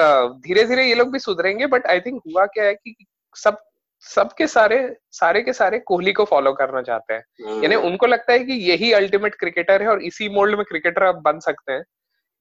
धीरे 0.46 0.64
धीरे 0.64 0.86
ये 0.86 0.96
लोग 0.96 1.12
भी 1.12 1.20
सुधरेंगे 1.20 1.68
बट 1.68 1.88
आई 1.88 2.00
थिंक 2.00 2.22
हुआ 2.28 2.46
क्या 2.46 2.66
है 2.66 2.74
कि 2.74 2.96
सब 3.36 3.58
सबके 4.06 4.48
सारे 4.48 4.78
सारे 5.12 5.42
के 5.42 5.54
सारे 5.54 5.80
कोहली 5.80 6.14
को 6.14 6.26
फॉलो 6.26 6.52
करना 6.54 6.82
चाहते 6.82 7.14
हैं। 7.14 7.24
यानी 7.64 7.76
हम्म। 7.76 7.88
उनको 7.88 8.06
लगता 8.06 8.34
है 8.34 8.40
कि 8.40 8.54
यही 8.72 8.92
अल्टीमेट 8.94 9.36
क्रिकेटर 9.36 9.82
है 9.82 9.88
और 9.88 10.02
इसी 10.04 10.30
मोल्ड 10.30 10.56
में 10.56 10.66
क्रिकेटर 10.66 11.04
अब 11.04 11.22
बन 11.26 11.40
सकते 11.40 11.74
हैं। 11.74 11.84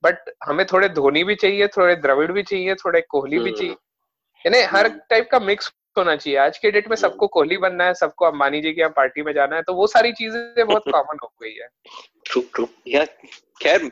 बट 0.05 0.33
हमें 0.45 0.67
थोड़े 0.67 0.89
धोनी 0.89 1.25
भी 1.25 1.35
चाहिए 1.35 1.67
थोड़े 1.67 1.97
द्रविड़ 1.97 2.33
भी 2.33 2.43
चाहिए 2.43 2.75
थोड़े 2.75 3.01
कोहली 3.01 3.39
भी 3.39 3.53
चाहिए। 3.53 3.73
यानी 4.47 4.61
हर 4.63 4.89
टाइप 4.89 5.29
का 5.31 5.39
मिक्स 5.39 5.73
होना 5.99 6.17
चाहिए। 6.17 6.39
आज 6.39 6.59
के 6.59 6.71
डेट 6.71 6.89
में 6.89 6.97
सबको 6.97 7.27
कोहली 7.27 7.57
बनना 7.57 7.85
है 7.85 7.95
सबको 7.95 8.25
अंबानी 8.25 8.61
जी 8.61 8.73
की 8.73 8.89
पार्टी 8.89 9.23
में 9.23 9.33
जाना 9.33 9.57
है 9.57 9.63
तो 9.63 9.75
वो 9.75 9.87
सारी 9.87 10.13
चीज़ें 10.13 10.67
बहुत 10.67 10.83
कॉमन 10.93 11.19
हो 11.23 11.33
गई 11.43 11.55
है। 11.55 11.69
ट्रू 12.25 12.43
ट्रू 12.55 12.69
या 12.89 13.05
खैर 13.63 13.83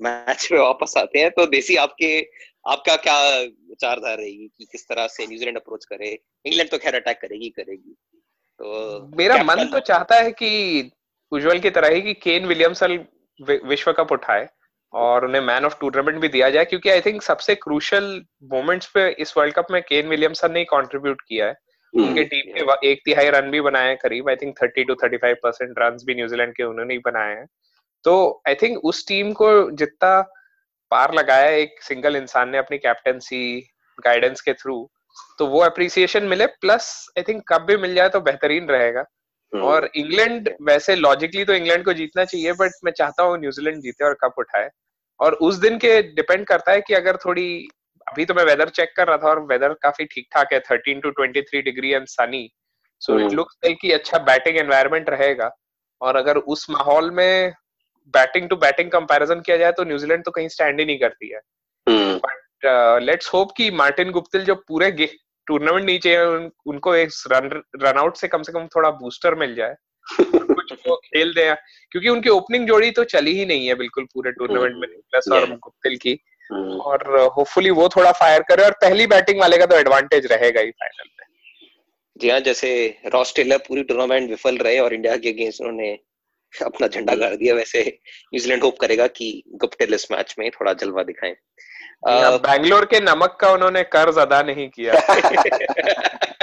मैच 0.00 0.48
में 0.52 0.58
वापस 0.58 0.94
आते 0.96 1.18
हैं 1.18 1.30
तो 1.30 1.46
देसी 1.46 1.76
आपके 1.76 2.28
आपका 2.66 2.96
क्या 2.96 3.40
विचारधारा 3.40 4.14
रहेगी 4.14 4.50
कि 4.58 4.64
किस 4.64 4.88
तरह 4.88 5.06
से 5.06 5.26
न्यूजीलैंड 5.26 5.56
अप्रोच 5.56 5.84
करे? 5.84 6.18
इंग्लैंड 6.46 6.70
तो 6.70 6.78
खैर 6.78 6.94
अटैक 6.94 7.20
करेगी 7.20 7.48
करेगी। 7.48 7.96
तो 8.58 9.10
मेरा 9.16 9.42
मन 9.42 9.64
तो 9.64 9.80
चाहता 9.80 10.14
है 10.14 10.32
कि 10.32 10.90
उज्जवल 11.32 11.58
की 11.58 11.70
तरह 11.70 11.88
ही 11.88 12.02
कि 12.02 12.14
केन 12.14 12.46
विलियमसन 12.46 13.04
विश्व 13.64 13.92
कप 13.92 14.12
उठाए। 14.12 14.48
और 14.92 15.24
उन्हें 15.24 15.40
मैन 15.42 15.64
ऑफ़ 15.64 15.74
टूर्नामेंट 15.80 16.18
भी 16.18 16.28
दिया 16.28 16.48
जाए 16.50 16.64
क्योंकि 16.64 16.90
आई 16.90 17.00
थिंक 17.00 17.22
सबसे 17.22 17.54
क्रूशल 17.54 18.04
मोमेंट्स 18.52 18.90
पे 18.94 19.08
इस 19.18 19.36
वर्ल्ड 19.36 19.54
कप 19.54 19.66
में 19.70 19.80
केन 19.82 20.08
विलियमसन 20.08 20.52
ने 20.52 20.64
कंट्रीब्यूट 20.64 21.22
किया 21.28 21.46
है 21.46 21.54
हम्म। 21.94 22.06
उनके 22.06 22.24
टीम 22.24 22.52
के 22.52 22.90
एक 22.90 23.00
तिहाई 23.04 23.30
रन 23.30 23.50
भी 23.50 23.60
बनाए 23.60 23.88
हैं 23.88 23.96
करीब 23.96 24.28
I 24.28 24.36
think 24.36 24.54
thirty 24.62 24.84
two 24.84 24.94
thirty 24.94 25.16
five 25.16 25.36
percent 25.42 25.74
run 25.78 25.96
भी 26.06 26.14
न्यूजीलैंड 26.14 26.54
के 26.54 26.62
उन्होंने 26.62 26.94
ही 26.94 27.00
बनाए 27.04 27.34
हैं 27.34 27.46
तो 28.04 28.42
आई 28.48 28.54
थिंक 28.54 28.78
उस 28.84 29.06
टीम 29.08 29.32
को 29.32 29.50
जितना 29.70 30.20
पार 30.90 31.14
लगाया 31.14 31.50
एक 31.56 31.82
सिंगल 31.82 32.16
इंसान 32.16 32.48
ने 32.48 32.58
अपनी 32.58 32.78
कैप्टनसी 32.78 33.44
गाइडेंस 33.98 34.40
के 34.40 34.52
थ्रू 34.52 34.90
तो 35.38 35.46
वो 35.46 35.60
अप्रिसिएशन 35.60 36.24
मिले 36.24 36.46
प्लस 36.46 36.88
आई 37.18 37.22
थिंक 37.22 37.42
कब 37.48 37.62
भी 37.62 37.76
मिल 37.76 37.94
जाए 37.94 38.08
तो 38.08 38.20
बेहतरीन 38.20 38.68
रहेगा। 38.68 39.04
और 39.52 39.88
इंग्लैंड 39.96 40.48
वैसे 40.62 40.94
लॉजिकली 40.96 41.44
तो 41.44 41.54
इंग्लैंड 41.54 41.84
को 41.84 41.92
जीतना 41.92 42.24
चाहिए 42.24 42.52
बट 42.52 42.72
मैं 42.84 42.92
चाहता 42.92 43.22
हूँ 43.22 43.38
न्यूजीलैंड 43.38 43.80
जीते 43.82 44.04
और 44.04 44.14
कप 44.14 44.34
उठाए। 44.38 44.70
और 45.20 45.34
उस 45.42 45.56
दिन 45.56 45.78
के 45.78 46.00
डिपेंड 46.02 46.46
करता 46.46 46.72
है 46.72 46.80
कि 46.80 46.94
अगर 46.94 47.16
थोड़ी 47.16 47.46
अभी 48.06 48.24
तो 48.24 48.34
मैं 48.34 48.44
वेदर 48.44 48.68
चेक 48.70 48.92
कर 48.96 49.06
रहा 49.08 49.16
था 49.16 49.28
और 49.28 49.40
वेदर 49.46 49.72
काफ़ी 49.82 50.04
ठीक 50.04 50.26
ठाक 50.32 50.52
है 50.52 50.60
thirteen 50.60 51.00
to 51.00 51.10
twenty 51.10 51.42
three 51.42 51.62
degree 51.62 51.92
and 51.92 52.06
sunny 52.08 52.48
so 53.02 53.18
it 53.18 53.32
looks 53.32 53.56
like 53.64 53.78
कि 53.80 53.92
अच्छा 53.92 54.18
बैटिंग 54.20 54.56
एनवायरमेंट 54.58 55.10
रहेगा। 55.10 55.50
और 56.00 56.16
अगर 56.16 56.36
उस 56.36 56.66
माहौल 56.70 57.10
में 57.10 57.52
बैटिंग 58.14 58.48
टू 58.48 58.56
बैटिंग 58.56 58.90
कंपैरिजन 58.90 59.40
किया 59.40 59.56
जाए 59.56 59.72
तो 59.72 59.84
न्यूजीलैंड 59.84 60.24
तो 60.24 60.30
कहीं 60.30 60.48
स्टैंड 60.48 60.80
ही 60.80 60.86
नहीं 60.86 60.98
करती 60.98 61.28
है। 61.28 61.40
बट 61.86 63.00
लेट्स 63.02 63.32
होप 63.34 63.52
कि 63.56 63.70
मार्टिन 63.72 64.10
गुप्तिल 64.10 64.44
जो 64.44 64.54
पूरे 64.68 64.90
टूर्नामेंट 65.46 65.86
नहीं 65.86 65.98
चाहिए 65.98 66.20
उन, 66.20 66.50
उनको 66.66 66.94
एक 66.94 67.10
रन 67.32 67.62
रन 67.82 67.98
आउट 67.98 68.16
से 68.16 68.28
कम 68.28 68.42
से 68.42 68.52
कम 68.52 68.66
थोड़ा 68.66 68.90
बूस्टर 68.90 69.34
मिल 69.34 69.54
जाए। 69.54 69.74
कुछ 70.10 70.72
वो 70.86 70.96
खेल 70.96 71.34
दे 71.34 71.54
क्योंकि 71.90 72.08
उनकी 72.08 72.28
ओपनिंग 72.28 72.66
जोड़ी 72.66 72.90
तो 72.90 73.04
चली 73.04 73.38
ही 73.38 73.46
नहीं 73.46 73.66
है 73.66 73.74
बिल्कुल 73.74 74.04
पूरे 74.04 74.32
टूर्नामेंट 74.32 74.76
में 74.76 74.88
प्लस 75.10 75.28
और 75.32 75.50
गुप्तिल 75.50 75.96
की। 75.96 76.18
हम्म। 76.52 76.78
और 76.80 77.20
होपफुली 77.36 77.70
वो 77.70 77.88
थोड़ा 77.88 78.12
फायर 78.12 78.42
करे 78.42 78.64
और 78.64 78.70
पहली 78.70 79.06
बैटिंग 79.06 79.40
वाले 79.40 79.58
का 79.58 79.66
तो 79.66 79.76
एडवांटेज 79.76 80.26
रहेगा 80.26 80.60
ही 80.60 80.70
फाइनल 80.70 81.08
में। 81.08 81.26
जी 82.16 82.30
हाँ 82.30 82.40
जैसे 82.40 82.98
रॉस 83.06 83.34
टेलर 83.36 83.58
पूरी 83.58 83.82
टूर्नामेंट 83.82 84.30
विफल 84.30 84.56
रहे 84.56 84.78
और 84.78 84.94
इंडिया 84.94 85.16
के 85.16 85.28
अगेंस्ट 85.28 85.60
उन्होंने 85.60 85.98
अपना 86.64 86.86
झंडा 86.86 87.14
गाड़ 87.14 87.34
दिया। 87.34 87.54
वैसे 87.54 88.00
न्यूजीलैंड 88.34 88.62
होप 88.62 88.78
करेगा 88.78 89.06
कि 89.06 89.42
गुप्टिल 89.48 89.94
इस 89.94 90.12
मैच 90.12 90.34
में 90.38 90.50
थोड़ा 90.50 90.72
जलवा 90.72 91.02
दिखाएँ। 91.02 91.36
बैंगलोर 92.38 92.84
के 92.84 93.00
नमक 93.00 93.38
का 93.40 93.52
उन्होंने 93.52 93.82
कर्ज 93.82 94.18
अदा 94.18 94.42
नहीं 94.42 94.68
किया। 94.68 94.94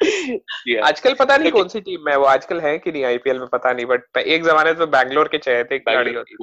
आजकल 0.84 1.14
पता 1.14 1.36
नहीं 1.36 1.52
कौन 1.52 1.68
सी 1.68 1.80
टीम 1.80 2.00
में 2.00 2.16
वो 2.16 2.24
आजकल 2.24 2.60
है 2.60 2.78
कि 2.78 2.92
नहीं 2.92 3.04
आईपीएल 3.04 3.38
में 3.38 3.48
पता 3.48 3.72
नहीं 3.72 3.86
बट 3.86 4.18
एक 4.18 4.44
जमाने 4.44 4.74
तो 4.74 4.86
बैंगलोर 4.86 5.30
के 5.34 5.64
खिलाड़ी 5.64 6.14
होती 6.14 6.36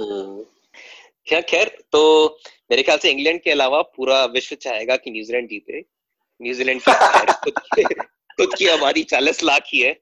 क्या 1.28 1.42
खैर 1.42 1.78
तो 1.92 2.38
मेरे 2.72 2.84
ख्याल 2.84 2.98
से 2.98 3.12
इंग्लैंड 3.12 3.42
के 3.42 3.52
अलावा 3.52 3.82
पूरा 3.82 4.26
विश्व 4.26 4.56
चाहेगा 4.56 4.96
कि 4.96 5.12
न्यूजीलैंड 5.12 5.50
जीते। 5.50 5.86
न्यूजीलैंड 6.42 6.82
की 6.90 7.52
खुद 7.52 8.56
की 8.58 8.68
आबादी 8.68 9.04
चालीस 9.04 9.44
लाख 9.44 9.62
ही 9.68 9.80
है। 9.80 10.00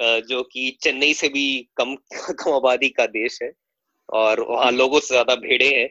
जो 0.00 0.42
कि 0.42 0.78
चेन्नई 0.82 1.14
से 1.14 1.28
भी 1.28 1.68
कम 1.76 1.96
कम 2.30 2.52
आबादी 2.52 2.88
का 2.88 3.06
देश 3.06 3.38
है 3.42 3.52
और 4.12 4.40
वहाँ 4.40 4.70
लोगों 4.70 5.00
से 5.00 5.06
ज़्यादा 5.06 5.34
भेड़े 5.34 5.68
हैं। 5.68 5.88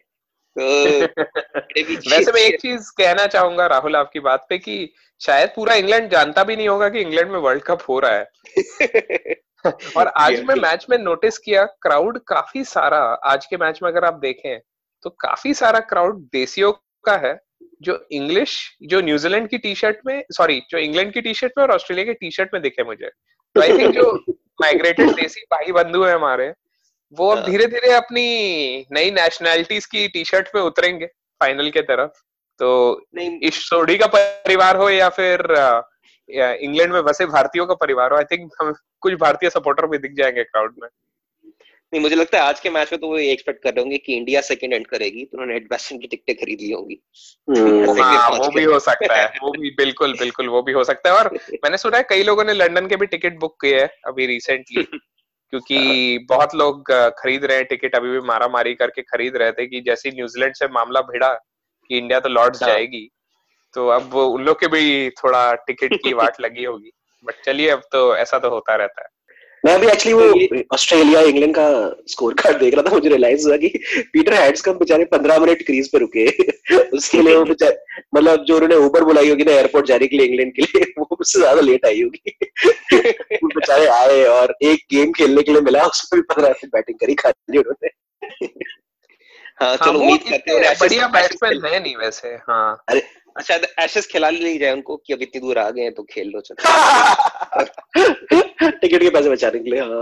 तो 0.58 0.62
वैसे 2.12 2.32
मैं 2.32 2.42
एक 2.42 2.62
चीज़ 2.62 2.92
कहना 2.98 3.28
चाहूँगा 3.28 3.66
राहुल 3.66 3.96
आपकी 3.96 4.20
बात 4.20 4.46
पे 4.50 4.58
कि 4.58 4.94
शायद 5.20 5.50
पूरा 5.50 5.76
इंग्लैंड 5.76 6.10
जानता 6.10 6.44
भी 6.44 6.56
नहीं 6.56 6.68
होगा 6.68 6.90
कि 6.90 7.00
इंग्लैंड 7.00 7.32
में 7.32 7.40
वर्ल्ड 7.40 7.64
कप 7.64 7.80
हो 7.90 8.00
रहा 8.00 8.12
है। 8.12 8.30
और 9.98 10.08
आज 10.08 10.44
मैं 10.44 10.56
मैच 10.56 10.86
में 10.90 10.98
नोटिस 10.98 11.38
किया 11.38 11.66
क्राउड 11.66 12.20
काफ़ी 12.28 12.64
सारा 12.64 13.00
आज 13.26 13.46
के 13.46 13.58
मैच 13.58 13.80
में 13.84 13.90
अगर 13.90 14.06
आप 14.06 14.14
देखें 14.14 14.60
तो 15.04 15.10
काफ़ी 15.10 15.54
सारा 15.54 15.80
क्राउड 15.80 16.20
देसियों 16.32 16.72
का 17.06 17.18
है 17.18 17.40
जो 17.82 18.08
इंग्लिश 18.12 18.78
जो 18.84 19.02
न्यूजीलैंड 19.02 19.50
की 19.50 19.58
टी 19.58 19.76
शर्ट 19.76 19.98
में 20.06 20.24
सॉरी 20.32 20.62
जो 20.70 20.78
इंग्लैंड 20.78 21.14
की 21.14 21.22
टी 21.22 21.34
शर्ट 21.34 21.54
में 21.58 21.66
और 21.66 21.72
ऑस्ट्रेलिया 21.72 22.06
की 22.06 22.14
टी 22.14 22.32
शर्ट 22.32 22.50
में 22.54 22.62
दिखे 22.62 22.84
मुझे। 22.84 23.10
तो 23.56 23.62
आई 23.62 23.78
थिंक 23.78 23.94
जो 23.96 24.12
माइग्रेटेड 24.62 25.10
देसी 25.12 25.42
भाई 25.52 25.72
बंधु 25.72 26.04
है 26.04 26.14
हमारे 26.14 26.54
वो 27.18 27.30
अब 27.30 27.38
हाँ। 27.38 27.46
धीरे 27.46 27.66
धीरे 27.68 27.92
अपनी 27.94 28.26
नई 28.92 29.12
नेशनैलिटीज 29.12 29.86
की 29.86 30.08
टी 30.08 30.24
शर्ट 30.24 30.48
पे 30.48 30.60
उतरेंगे 30.60 31.06
फाइनल 31.42 31.70
के 31.70 31.82
तरफ़। 31.82 32.12
तो 32.60 32.70
इस 33.20 33.56
सोडी 33.70 33.98
का 33.98 34.08
परिवार 34.08 34.78
हो 34.78 34.90
या 34.90 35.10
फिर 35.10 35.42
इंग्लैंड 36.30 36.94
में 36.94 37.04
बसे 37.04 37.26
भारतीयों 37.26 37.66
का 37.66 37.74
परिवार 37.74 38.12
हो 38.12 38.18
आई 38.18 38.24
थिंक 38.24 38.52
हम 38.62 38.74
कुछ 39.02 39.14
भारतीय 39.14 39.50
सपोर्टर 39.50 39.88
भी 39.88 39.98
दिख 39.98 40.14
जाएँगे 40.18 40.44
क्राउड 40.44 40.76
में। 40.84 40.88
नहीं 41.94 42.02
मुझे 42.02 42.16
लगता 42.16 42.38
है 42.38 42.44
आज 42.44 42.60
के 42.60 42.70
मैच 42.70 42.92
में 42.92 43.00
तो 43.02 43.08
वो 43.08 43.18
एक्सपेक्ट 43.18 43.64
कर 43.64 43.70
रहे 43.70 43.82
होंगे 43.82 43.98
कि 43.98 44.14
इंडिया 44.14 44.42
सेकंड 44.42 44.74
एंड 44.74 44.88
करेगी 44.88 45.26
तो 45.26 45.38
उन्होंने 45.38 45.56
एडवेस्टन 45.56 45.98
की 45.98 46.08
टिकटें 46.08 46.36
खरीद 46.36 46.60
ली 46.62 46.72
होंगी 46.72 47.00
हम्म। 47.48 48.02
हाँ, 48.02 48.30
वो 48.30 48.50
भी 48.50 48.64
हो 48.64 48.80
सकता 48.80 49.16
है 49.16 49.26
वो 49.44 49.52
भी 49.52 49.70
बिल्कुल 49.70 50.14
बिल्कुल 50.20 50.50
वो 50.50 50.62
भी 50.62 50.72
हो 50.72 50.84
सकता 50.84 51.10
है 51.10 51.16
और 51.16 51.30
मैंने 51.34 51.78
सुना 51.78 51.98
है 51.98 52.04
कई 52.10 52.24
लोगों 52.24 52.44
ने 52.44 52.54
लंदन 52.54 52.88
के 52.88 52.96
भी 52.96 53.06
टिकट 53.06 53.40
बुक 53.40 53.56
किए 53.62 53.80
हैं 53.80 53.90
अभी 54.08 54.26
रिसेंटली 54.26 54.84
क्योंकि। 55.54 56.26
बहुत 56.30 56.56
लोग 56.56 56.92
खरीद 56.92 57.46
रहे 57.46 57.58
हैं 57.58 57.66
टिकट 57.66 57.96
अभी 57.96 58.12
भी 58.12 58.20
मारा 58.20 58.48
मारी 58.48 58.74
करके 58.74 59.02
खरीद 59.02 59.38
रहे 59.38 59.52
थे 59.52 59.66
कि 59.66 59.82
जैसे 59.82 60.12
न्यूजीलैंड 60.12 60.54
से 60.56 60.68
मामला 60.68 61.02
भिड़ा 61.02 61.34
कि 61.90 61.98
इंडिया 61.98 62.20
तो 62.20 62.30
लॉर्ड्स 62.30 62.64
हाँ। 62.64 62.70
जाएगी 62.70 63.10
तो 63.74 63.88
अब 63.88 64.16
उन 64.16 64.44
लोग 64.44 64.60
के 64.60 64.68
भी 64.68 65.10
थोड़ा 65.10 65.54
टिकट 65.68 65.94
की 65.94 66.14
वाट 66.14 66.42
लगी 66.42 66.64
होगी 66.64 66.92
बट 67.26 67.44
चलिए 67.46 67.70
अब 67.70 67.82
तो 67.92 68.16
ऐसा 68.16 68.40
तो 68.40 68.50
होता 68.50 68.76
रहता 68.76 69.02
है 69.02 69.08
मैं 69.66 69.74
अभी 69.76 69.88
एक्चुअली 69.88 70.14
वो 70.14 70.62
ऑस्ट्रेलिया 70.74 71.22
इंग्लैंड 71.22 71.54
का 71.56 71.66
स्कोर 72.08 72.34
कार्ड 72.34 72.58
देख 72.60 72.74
रहा 72.74 72.84
था 72.84 72.94
मुझे 72.94 73.10
रियलाइज़ 73.10 73.48
हुआ 73.48 73.58
कि 73.58 73.68
पीटर 74.14 74.34
हैंड्सकम 74.34 74.74
बेचारे 74.74 75.06
पंद्रह 75.06 75.40
मिनट 75.40 75.62
क्रीज 75.66 75.92
पे 75.92 75.98
रुके। 75.98 76.26
उसके 76.98 77.22
लिए 77.22 77.36
वो 77.36 77.44
बेचारे 77.46 77.78
मतलब 78.16 78.44
जो 78.46 78.56
उन्होंने 78.56 78.76
ऊबर 78.76 79.04
बुलाई 79.04 79.30
होगी 79.30 79.44
ना 79.44 79.52
एयरपोर्ट 79.52 79.88
जाने 79.88 80.08
के 80.08 80.18
लिए 80.18 80.28
इंग्लैंड 80.28 80.54
के 80.56 80.62
लिए 80.62 80.94
वो 81.00 81.08
उससे 81.20 81.40
ज़्यादा 81.40 81.62
लेट 81.62 81.86
आई 81.86 82.02
होगी। 82.02 82.38
बेचारे 83.46 83.86
आए 83.86 84.24
और 84.26 84.56
एक 84.64 84.86
गेम 84.92 85.12
खेलने 85.12 85.44
के 85.44 85.52
लिए 85.52 85.62
मिला 85.62 85.86
उसमें 85.86 86.22
भी 86.22 86.34
पंद्रह 86.34 86.50
मिनट 86.50 86.74
बैटिंग 86.74 86.98
करी 87.00 87.16
खाली 87.16 87.58
उन्होंने। 87.58 87.90
हाँ 89.62 89.76
चलो 89.78 89.92
हाँ, 89.92 90.00
उम्मीद 90.00 90.22
करते 90.22 90.52
हैं 90.52 90.74
बढ़िया 90.80 91.08
बैट्समैन 91.08 91.66
है 91.66 91.80
नहीं 91.84 91.96
वैसे 91.96 92.30
हाँ। 92.50 92.84
अरे 92.90 93.02
शायद 93.44 93.68
एशेस 93.80 94.08
खिला 94.08 94.30
ली 94.30 94.58
जाए 94.58 94.74
उनको 94.74 94.98
कि 94.98 95.14
अब 95.14 95.22
इतनी 95.22 95.42
दूर 95.42 95.58
आ 95.58 95.70
गए 95.70 95.82
हैं 95.82 95.94
तो 95.94 96.04
खेल 96.04 96.30
लो 96.30 96.42
चलो। 96.42 96.56
टिकट 98.72 99.02
के 99.02 99.10
पैसे 99.10 99.30
बचाने 99.30 99.60
के 99.60 99.70
लिए 99.70 99.80
हाँ। 99.80 100.00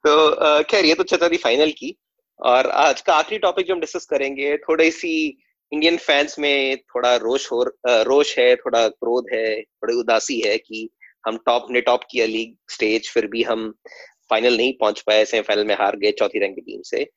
तो 0.04 0.64
खैर 0.64 0.86
ये 0.86 0.94
तो 0.94 1.04
चलता 1.04 1.30
थी 1.30 1.38
फाइनल 1.38 1.72
की। 1.72 1.98
और 2.40 2.68
आज 2.68 3.02
का 3.02 3.14
आखिरी 3.14 3.40
टॉपिक 3.40 3.68
जो 3.68 3.74
हम 3.74 3.80
डिस्कस 3.80 4.06
करेंगे 4.06 4.58
थोड़ी 4.58 4.92
सी 4.92 5.38
इंडियन 5.72 5.98
फैंस 5.98 6.40
में 6.40 6.78
थोड़ा 6.78 7.16
रोश 7.16 7.52
हो 7.52 7.74
रोष 7.88 8.38
है 8.38 8.56
थोड़ा 8.56 8.88
क्रोध 8.88 9.26
है 9.34 9.62
थोड़ी 9.62 9.96
उदासी 9.96 10.40
है 10.40 10.58
कि 10.58 10.90
हम 11.28 11.38
टॉप 11.38 11.68
ने 11.72 11.82
टॉप 11.82 12.02
किया 12.12 12.26
लीग 12.26 12.56
स्टेज 12.70 13.10
फिर 13.10 13.28
भी 13.28 13.44
हम 13.44 13.74
फाइनल 14.30 14.58
नहीं 14.58 14.74
पहुँच 14.74 15.02
पाए 15.02 15.26
सेमीफाइनल 15.26 15.66
में 15.66 15.76
हार 15.76 15.96
गए 15.96 16.12
चौथी 16.12 16.40
रैंक 16.40 16.56
की 16.56 16.62
टीम 16.62 16.82
से। 16.82 17.10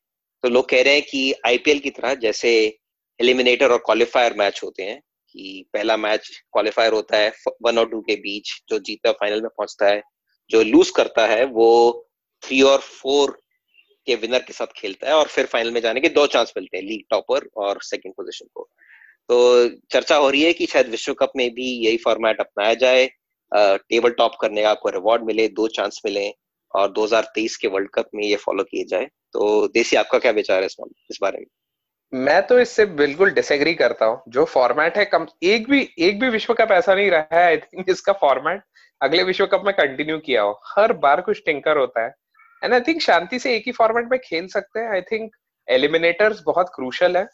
तो 0.42 0.48
लोग 0.48 0.68
कह 0.68 0.82
रहे 0.82 0.94
हैं 0.94 1.02
कि 1.02 1.34
आईपीएल 1.46 1.78
की 1.78 1.90
तरह 1.90 2.14
जैसे 2.14 2.78
एलिमिनेटर 3.20 3.72
और 3.72 3.78
क्वालिफायर 3.78 4.34
मैच 4.38 4.60
होते 4.64 4.82
हैं 4.82 5.00
कि 5.34 5.64
पहला 5.72 5.96
मैच 5.96 6.28
क्वालिफायर 6.52 6.92
होता 6.92 7.16
है 7.16 7.32
वन 7.62 7.78
और 7.78 7.88
टू 7.90 8.00
के 8.00 8.16
बीच 8.16 8.50
जो 8.68 8.78
जीता 8.78 9.12
फाइनल 9.12 9.42
में 9.42 9.48
पहुँचता 9.48 9.86
है, 9.86 10.02
जो 10.50 10.62
लूज 10.62 10.90
करता 10.90 11.26
है, 11.26 11.44
वो 11.44 12.08
थ्री 12.42 12.60
और 12.62 12.78
फोर 12.80 13.38
के 14.06 14.14
विनर 14.14 14.38
के 14.38 14.52
साथ 14.52 14.72
खेलता 14.76 15.08
है 15.08 15.14
और 15.14 15.26
फिर 15.26 15.46
फाइनल 15.46 15.70
में 15.70 15.80
जाने 15.80 16.00
के 16.00 16.08
दो 16.10 16.26
चांस 16.26 16.52
मिलते 16.56 16.76
हैं 16.76 16.84
लीग 16.84 17.04
टॉपर 17.10 17.48
और 17.56 17.78
सेकंड 17.82 18.12
पोजीशन 18.14 18.46
को। 18.54 18.68
तो 19.28 19.68
चर्चा 19.92 20.16
हो 20.16 20.28
रही 20.30 20.42
है 20.42 20.52
कि 20.52 20.66
शायद 20.66 20.88
विश्व 20.88 21.14
कप 21.14 21.32
में 21.36 21.50
भी 21.54 21.68
यही 21.86 21.96
फॉर्मेट 21.96 22.40
अपनाया 22.40 22.74
जाए। 22.74 23.06
टेबल 23.52 24.10
टॉप 24.12 24.32
करने 24.40 24.62
का 24.62 24.70
आपको 24.70 24.88
रिवॉर्ड 24.90 25.24
मिले, 25.24 25.48
दो 25.48 25.68
चांस 25.68 26.00
मिले 26.06 26.28
और 26.74 26.92
2023 26.92 27.56
के 27.56 27.68
वर्ल्ड 27.68 27.90
कप 27.94 28.10
में 28.14 28.24
ये 28.24 28.36
फॉलो 28.36 28.64
किए 28.64 28.84
जाए। 28.84 29.08
तो 29.32 29.68
देसी, 29.68 29.96
आपका 29.96 30.18
क्या 30.18 30.32
विचार 30.32 30.62
है 30.62 30.66
इस 31.10 31.18
बारे 31.22 31.38
में। 31.38 31.46
मैं 32.14 32.42
तो 32.46 32.58
इससे 32.60 32.84
बिल्कुल 32.86 33.30
डिसएग्री 33.30 33.74
करता 33.74 34.06
हूँ। 34.06 34.22
जो 34.28 34.44
फॉर्मेट 34.44 34.96
है 34.96 35.04
कम 35.04 35.26
एक 35.42 35.68
भी 35.70 35.80
एक 35.98 36.18
भी 36.20 36.28
विश्व 36.28 36.52
कप 36.54 36.72
ऐसा 36.72 36.94
नहीं 36.94 37.10
रहा 37.10 37.36
है 37.36 37.44
आई 37.44 37.56
थिंक 37.56 37.88
इसका 37.90 38.12
फॉर्मेट 38.12 38.62
अगले 39.00 39.22
विश्व 39.22 39.46
कप 39.46 39.62
में 39.66 39.72
कंटिन्यू 39.74 40.18
किया 40.18 40.42
हो। 40.42 40.52
हर 40.66 40.92
बार 40.92 41.20
कुछ 41.20 41.42
टिंकर 41.46 41.76
होता 41.76 42.04
है। 42.04 42.14
एंड 42.62 42.74
आई 42.74 42.80
थिंक 42.80 43.00
शांति 43.02 43.38
से 43.38 43.54
एक 43.56 43.62
ही 43.66 43.72
फॉर्मेट 43.72 44.10
में 44.10 44.18
खेल 44.24 44.46
सकते 44.48 44.80
हैं। 44.80 44.90
आई 44.90 45.00
थिंक 45.02 45.30
एलिमिनेटर्स 45.68 46.42
बहुत 46.46 46.70
क्रूशल 46.74 47.16
है। 47.16 47.24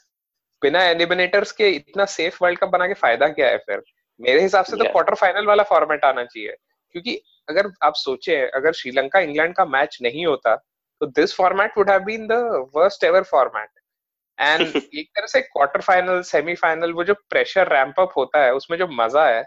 बिना 0.63 0.85
एलिमिनेटर्स 0.85 1.53
के 1.53 1.69
इतना 1.69 2.05
सेफ़ 2.05 2.39
वर्ल्ड 2.43 2.59
कप 2.59 2.69
बना 2.69 2.87
के 2.87 2.95
फ़ायदा 2.95 3.29
क्या 3.29 3.49
है 3.49 3.59
फिर? 3.59 3.83
मेरे 4.21 4.41
हिसाब 4.43 4.65
से 4.65 4.77
तो 4.77 4.85
क्वार्टर 4.85 5.15
फाइनल 5.15 5.47
वाला 5.47 5.63
फॉर्मेट 5.63 6.05
आना 6.05 6.25
चाहिए। 6.25 6.57
क्योंकि 6.95 7.21
अगर 7.49 7.71
आप 7.83 7.95
सोचे 7.97 8.41
अगर 8.49 8.73
श्रीलंका 8.73 9.21
इंग्लैंड 9.21 9.55
का 9.55 9.65
मैच 9.67 9.99
नहीं 10.03 10.27
होता 10.27 10.57
तो 11.01 11.07
this 11.07 11.35
format 11.37 11.79
would 11.79 11.91
have 11.91 12.01
been 12.01 12.27
the 12.27 12.33
worst 12.77 13.05
ever 13.05 13.23
format 13.23 13.69
and 14.41 14.61
एक 14.95 15.09
तरह 15.17 15.27
से 15.27 15.41
क्वार्टर 15.41 15.81
फाइनल 15.81 16.21
सेमीफाइनल 16.23 16.93
वो 16.93 17.05
जो 17.05 17.15
प्रेशर 17.31 17.73
रैंप 17.73 18.01
अप 18.01 18.13
होता 18.17 18.43
है 18.45 18.55
उसमें 18.55 18.79
जो 18.79 18.89
मज़ा 18.93 19.27
है 19.29 19.45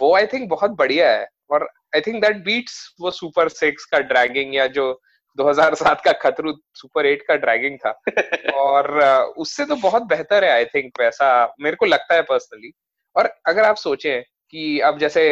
वो 0.00 0.14
आई 0.16 0.26
थिंक 0.26 0.48
बहुत 0.50 0.70
बढ़िया 0.70 1.10
है। 1.12 1.28
और 1.50 1.68
आई 1.94 2.00
थिंक 2.00 2.22
दैट 2.24 2.36
बीट्स 2.36 2.94
वो 3.00 3.10
सुपर 3.10 3.48
सिक्स 3.48 3.84
का 3.84 3.98
ड्रैगिंग 4.00 4.54
या 4.54 4.66
जो 4.66 5.00
2007 5.38 6.04
का 6.04 6.12
खतरू 6.12 6.52
सुपर 6.74 7.06
एट 7.06 7.22
का 7.28 7.36
ड्रैगिंग 7.36 7.78
था। 7.78 7.90
और 8.54 9.00
उससे 9.38 9.64
तो 9.64 9.76
बहुत 9.76 10.02
बेहतर 10.02 10.44
है 10.44 10.50
आई 10.50 10.64
थिंक 10.64 11.00
वैसा 11.00 11.30
मेरे 11.60 11.76
को 11.76 11.86
लगता 11.86 12.14
है 12.14 12.22
पर्सनली 12.22 12.72
और 13.16 13.26
अगर 13.46 13.64
आप 13.64 13.76
सोचें 13.76 14.22
कि 14.22 14.80
अब 14.80 14.98
जैसे 14.98 15.24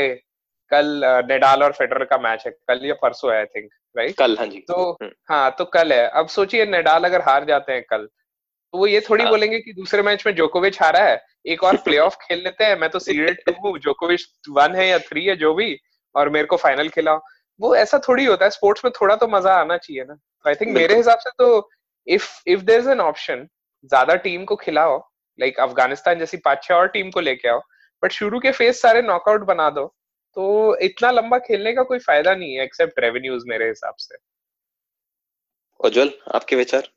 कल 0.70 1.00
नेडाल 1.28 1.62
और 1.62 1.72
फेडरर 1.72 2.04
का 2.04 2.18
मैच 2.18 2.42
है 2.46 2.52
कल 2.68 2.86
या 2.86 2.94
परसों 2.94 3.32
है 3.32 3.38
आई 3.38 3.44
थिंक 3.46 3.70
राइट 3.96 4.16
कल 4.16 4.36
हाँ 4.38 4.46
जी। 4.46 4.58
तो 4.58 4.90
हम्म। 4.92 5.10
हाँ 5.28 5.54
तो 5.58 5.64
कल 5.64 5.92
है। 5.92 6.08
अब 6.08 6.28
सोचिए 6.28 6.66
नेडाल 6.66 7.04
अगर 7.04 7.20
हार 7.20 7.44
जाते 7.44 7.72
हैं 7.72 7.82
कल 7.90 8.08
तो 8.74 8.78
वो 8.78 8.86
ये 8.86 9.00
थोड़ी 9.00 9.24
हाँ. 9.24 9.30
बोलेंगे 9.32 9.58
कि 9.58 9.72
दूसरे 9.72 10.02
मैच 10.02 10.26
में 10.26 10.34
जोकोविच 10.34 10.80
हारा 10.82 11.00
है। 11.00 11.20
एक 11.46 11.62
और 11.64 11.76
प्लेऑफ 11.76 12.16
खेल 12.22 12.38
लेते 12.38 12.64
हैं। 12.64 12.78
मैं 12.78 12.90
तो 12.90 12.98
सीरियल 12.98 13.34
टू 13.46 13.52
हूँ। 13.64 13.78
जोकोविच 13.78 14.26
वन 14.50 14.74
है 14.74 14.88
या 14.88 14.98
थ्री 14.98 15.24
है 15.24 15.36
जो 15.36 15.54
भी 15.54 15.76
और 16.14 16.28
मेरे 16.28 16.46
को 16.46 16.56
फाइनल 16.56 16.88
खिलाओ। 16.88 17.20
वो 17.60 17.74
ऐसा 17.76 17.98
थोड़ी 17.98 18.24
होता 18.24 18.44
है। 18.44 18.50
स्पोर्ट्स 18.50 18.84
में 18.84 18.92
थोड़ा 19.00 19.16
तो 19.16 19.28
मज़ा 19.28 19.54
आना 19.54 19.76
चाहिए 19.76 20.04
ना। 20.04 20.18
आई 20.44 20.54
थिंक 20.54 20.74
मेरे 20.74 20.96
हिसाब 20.96 21.18
से 21.18 21.30
तो 21.38 21.70
if 22.06 22.28
if 22.46 22.60
there 22.60 22.80
is 22.80 22.88
an 22.90 23.00
option 23.00 23.46
ज़्यादा 23.84 24.14
टीम 24.16 24.44
को 24.44 24.56
खिलाओ। 24.56 24.98
लाइक 25.38 25.54
like 25.54 25.68
अफ़गानिस्तान 25.68 26.18
जैसी 26.18 26.36
पाँच 26.36 26.62
छह 26.62 26.74
और 26.74 26.88
टीम 26.88 27.10
को 27.10 27.20
लेके 27.20 27.48
आओ। 27.48 27.60
बट 28.02 28.12
शुरू 28.12 28.38
के 28.40 28.52
फेस 28.52 28.80
सारे 28.82 29.02
नॉकआउट 29.02 29.40
बना 29.40 29.70
दो। 29.70 29.86
तो 30.36 30.76
इतना 30.78 31.10
लंबा 31.10 31.38
खेलने 31.38 31.72
का 31.72 31.82
कोई 31.82 31.98
फ़ायदा 31.98 32.34
नहीं 32.34 32.54
है 32.54 32.64
एक्सेप्ट 32.64 32.98
रेवेन्यूज 32.98 33.42
मेरे 33.46 33.68
हिसाब 33.68 33.94
से। 33.98 34.16
उज्जवल 35.80 36.12
आपके 36.34 36.56
विचार? 36.56 36.88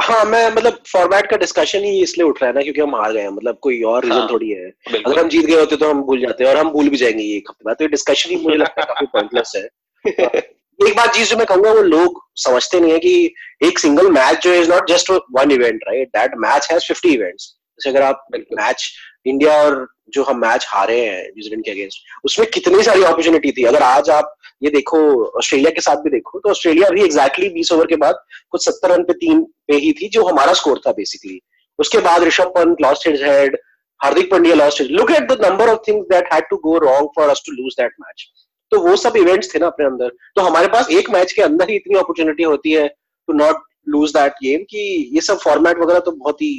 हाँ 0.00 0.24
मैं 0.24 0.48
मतलब 0.50 0.78
फॉर्मेट 0.88 1.26
का 1.30 1.36
डिस्कशन 1.36 1.84
ही 1.84 2.00
इसलिए 2.02 2.26
उठ 2.28 2.42
रहा 2.42 2.48
है 2.50 2.54
ना 2.54 2.62
क्योंकि 2.62 2.80
हम 2.80 2.94
हार 2.96 3.12
गए 3.12 3.20
हैं 3.20 3.28
मतलब 3.28 3.58
कोई 3.62 3.82
और 3.82 4.04
रीजन 4.04 4.16
हाँ, 4.16 4.28
थोड़ी 4.30 4.50
है। 4.50 4.68
अगर 5.04 5.18
हम 5.18 5.28
जीत 5.28 5.46
गए 5.46 5.58
होते 5.60 5.76
तो 5.76 5.90
हम 5.90 6.02
भूल 6.02 6.20
जाते 6.20 6.44
हैं 6.44 6.50
और 6.50 6.56
हम 6.56 6.70
भूल 6.70 6.88
भी 6.88 6.96
जाएँगे 6.96 7.22
ये 7.22 7.36
एक 7.36 7.50
हफ़्ते 7.50 7.64
बाद 7.66 7.76
तो 7.76 7.84
ये 7.84 7.88
डिस्कशन 7.88 8.30
ही 8.30 8.36
मुझे 8.36 8.56
लगता 8.56 8.80
है 8.80 8.86
काफ़ी 8.86 9.06
पॉइंटलेस 9.06 9.52
है। 9.56 9.62
एक 10.86 10.96
बात 10.96 11.14
चीज़ 11.14 11.30
जो 11.30 11.36
मैं 11.36 11.46
कहूँगा 11.46 11.72
वो 11.72 11.82
लोग 11.82 12.20
समझते 12.36 12.80
नहीं 12.80 12.92
है 12.92 12.98
कि 12.98 13.34
एक 13.64 13.78
सिंगल 13.78 14.10
मैच 14.10 14.42
जो 14.44 14.54
is 14.54 14.70
not 14.70 14.88
just 14.88 15.10
one 15.10 15.50
event 15.50 15.80
right 15.88 16.08
that 16.08 16.32
match 16.38 16.68
has 16.72 16.92
50 16.92 17.06
events 17.06 17.44
जैसे 17.78 17.90
अगर 17.90 18.02
आप 18.02 18.26
मैच 18.32 18.88
इंडिया 19.26 19.62
और 19.62 19.86
जो 20.14 20.22
हम 20.24 20.40
मैच 20.40 20.66
हारे 20.68 21.00
हैं 21.00 21.22
न्यूजीलैंड 21.24 21.64
के 21.64 21.70
अगेंस्ट, 21.70 22.00
उसमें 22.24 22.48
कितनी 22.50 22.82
सारी 22.82 23.02
अपॉर्चुनिटी 23.02 23.52
थी? 23.52 23.64
अगर 23.64 23.82
आज 23.82 24.10
आप 24.10 24.34
ये 24.62 24.70
देखो, 24.70 24.98
ऑस्ट्रेलिया 25.38 25.70
के 25.70 25.80
साथ 25.80 25.96
भी 25.96 26.10
देखो 26.10 26.38
तो 26.38 26.50
ऑस्ट्रेलिया 26.50 26.88
भी 26.90 27.02
एग्जैक्टली 27.04 27.48
बीस 27.50 27.72
ओवर 27.72 27.86
के 27.86 27.96
बाद 27.96 28.22
कुछ 28.50 28.64
सत्तर 28.64 28.90
रन 28.92 29.02
पे 29.04 29.12
तीन 29.14 29.42
पे 29.68 29.76
ही 29.76 29.92
थी, 29.92 30.08
जो 30.08 30.24
हमारा 30.24 30.52
स्कोर 30.52 30.80
था 30.86 30.92
बेसिकली 30.92 31.40
उसके 31.78 31.98
बाद 32.00 32.22
Rishabh 32.22 32.52
Pant 32.56 32.80
lost 32.82 33.06
his 33.08 33.22
head 33.22 33.56
Hardik 34.00 34.30
Pandya 34.30 34.54
lost 34.54 34.80
his 34.80 34.90
look 34.90 35.10
at 35.10 35.30
the 35.32 35.44
number 35.44 35.68
of 35.68 35.80
things 35.88 36.06
that 36.08 36.32
had 36.32 36.44
to 36.50 36.56
go 36.64 36.76
wrong 36.78 37.08
for 37.16 37.28
us 37.28 37.42
to 37.46 37.52
lose 37.52 37.74
that 37.80 37.94
match 38.00 38.26
तो 38.72 38.80
वो 38.80 38.96
सब 38.96 39.16
इवेंट्स 39.16 39.54
थे 39.54 39.58
ना 39.58 39.66
अपने 39.66 39.86
अंदर। 39.86 40.08
तो 40.36 40.42
हमारे 40.42 40.68
पास 40.68 40.90
एक 40.90 41.10
मैच 41.10 41.32
के 41.32 41.42
अंदर 41.42 41.70
ही 41.70 41.76
इतनी 41.76 41.98
अपॉर्चुनिटी 41.98 42.42
होती 42.42 42.72
है 42.72 42.86
to 42.88 43.32
not 43.32 43.62
lose 43.88 44.10
that 44.10 44.32
game 44.42 44.62
कि 44.70 45.10
ये 45.14 45.20
सब 45.20 45.38
फॉर्मेट 45.40 45.78
वगैरह 45.78 46.00
तो 46.00 46.12
बहुत 46.12 46.42
ही 46.42 46.54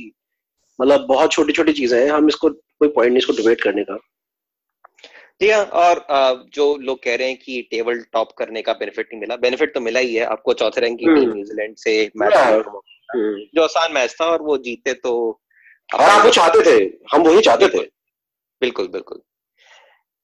मतलब 0.80 1.06
बहुत 1.08 1.32
छोटी 1.32 1.54
छोटी 1.54 1.74
चीज़ें 1.74 2.00
हैं 2.00 2.10
हम 2.12 2.28
इसको 2.28 2.50
कोई 2.50 2.88
पॉइंट 2.90 3.12
नहीं 3.12 3.18
इसको 3.18 3.34
डिबेट 3.34 3.62
करने 3.62 3.84
का। 3.84 3.98
जी 5.42 5.50
हाँ 5.50 5.64
और 5.66 6.06
जो 6.56 6.66
लोग 6.80 7.02
कह 7.04 7.16
रहे 7.16 7.28
हैं 7.28 7.38
कि 7.38 7.62
टेबल 7.72 8.00
टॉप 8.14 8.32
करने 8.38 8.62
का 8.62 8.74
बेनिफिट 8.74 9.08
नहीं 9.08 9.20
मिला 9.22 9.36
बेनिफिट 9.38 9.74
तो 9.74 9.80
मिला 9.82 10.00
ही 10.00 10.16
है। 10.16 10.26
आपको 10.26 10.54
चौथे 10.54 10.82
रैंक 10.82 11.00
की 11.00 11.06
टीम 11.06 11.18
हम्म। 11.18 11.34
न्यूजीलैंड 11.34 11.76
से 11.78 11.94
मैच 12.18 12.34
हम्म। 12.34 13.46
जो 13.56 13.64
आसान 13.64 13.94
मैच 13.94 14.16
था 14.22 14.26
और 14.26 14.42
वो 14.42 14.58
जीते 14.60 14.94
तो 14.96 15.14
और 15.90 16.02
आप 16.02 16.26
वो 16.26 16.32
चाहते 16.32 16.62
थे। 16.66 16.84
हम 17.14 17.22
वही 17.24 17.42
चाहते 17.42 17.68
थे। 17.70 17.84
बिल्कुल 18.62 18.88
बिल्कुल 18.88 19.22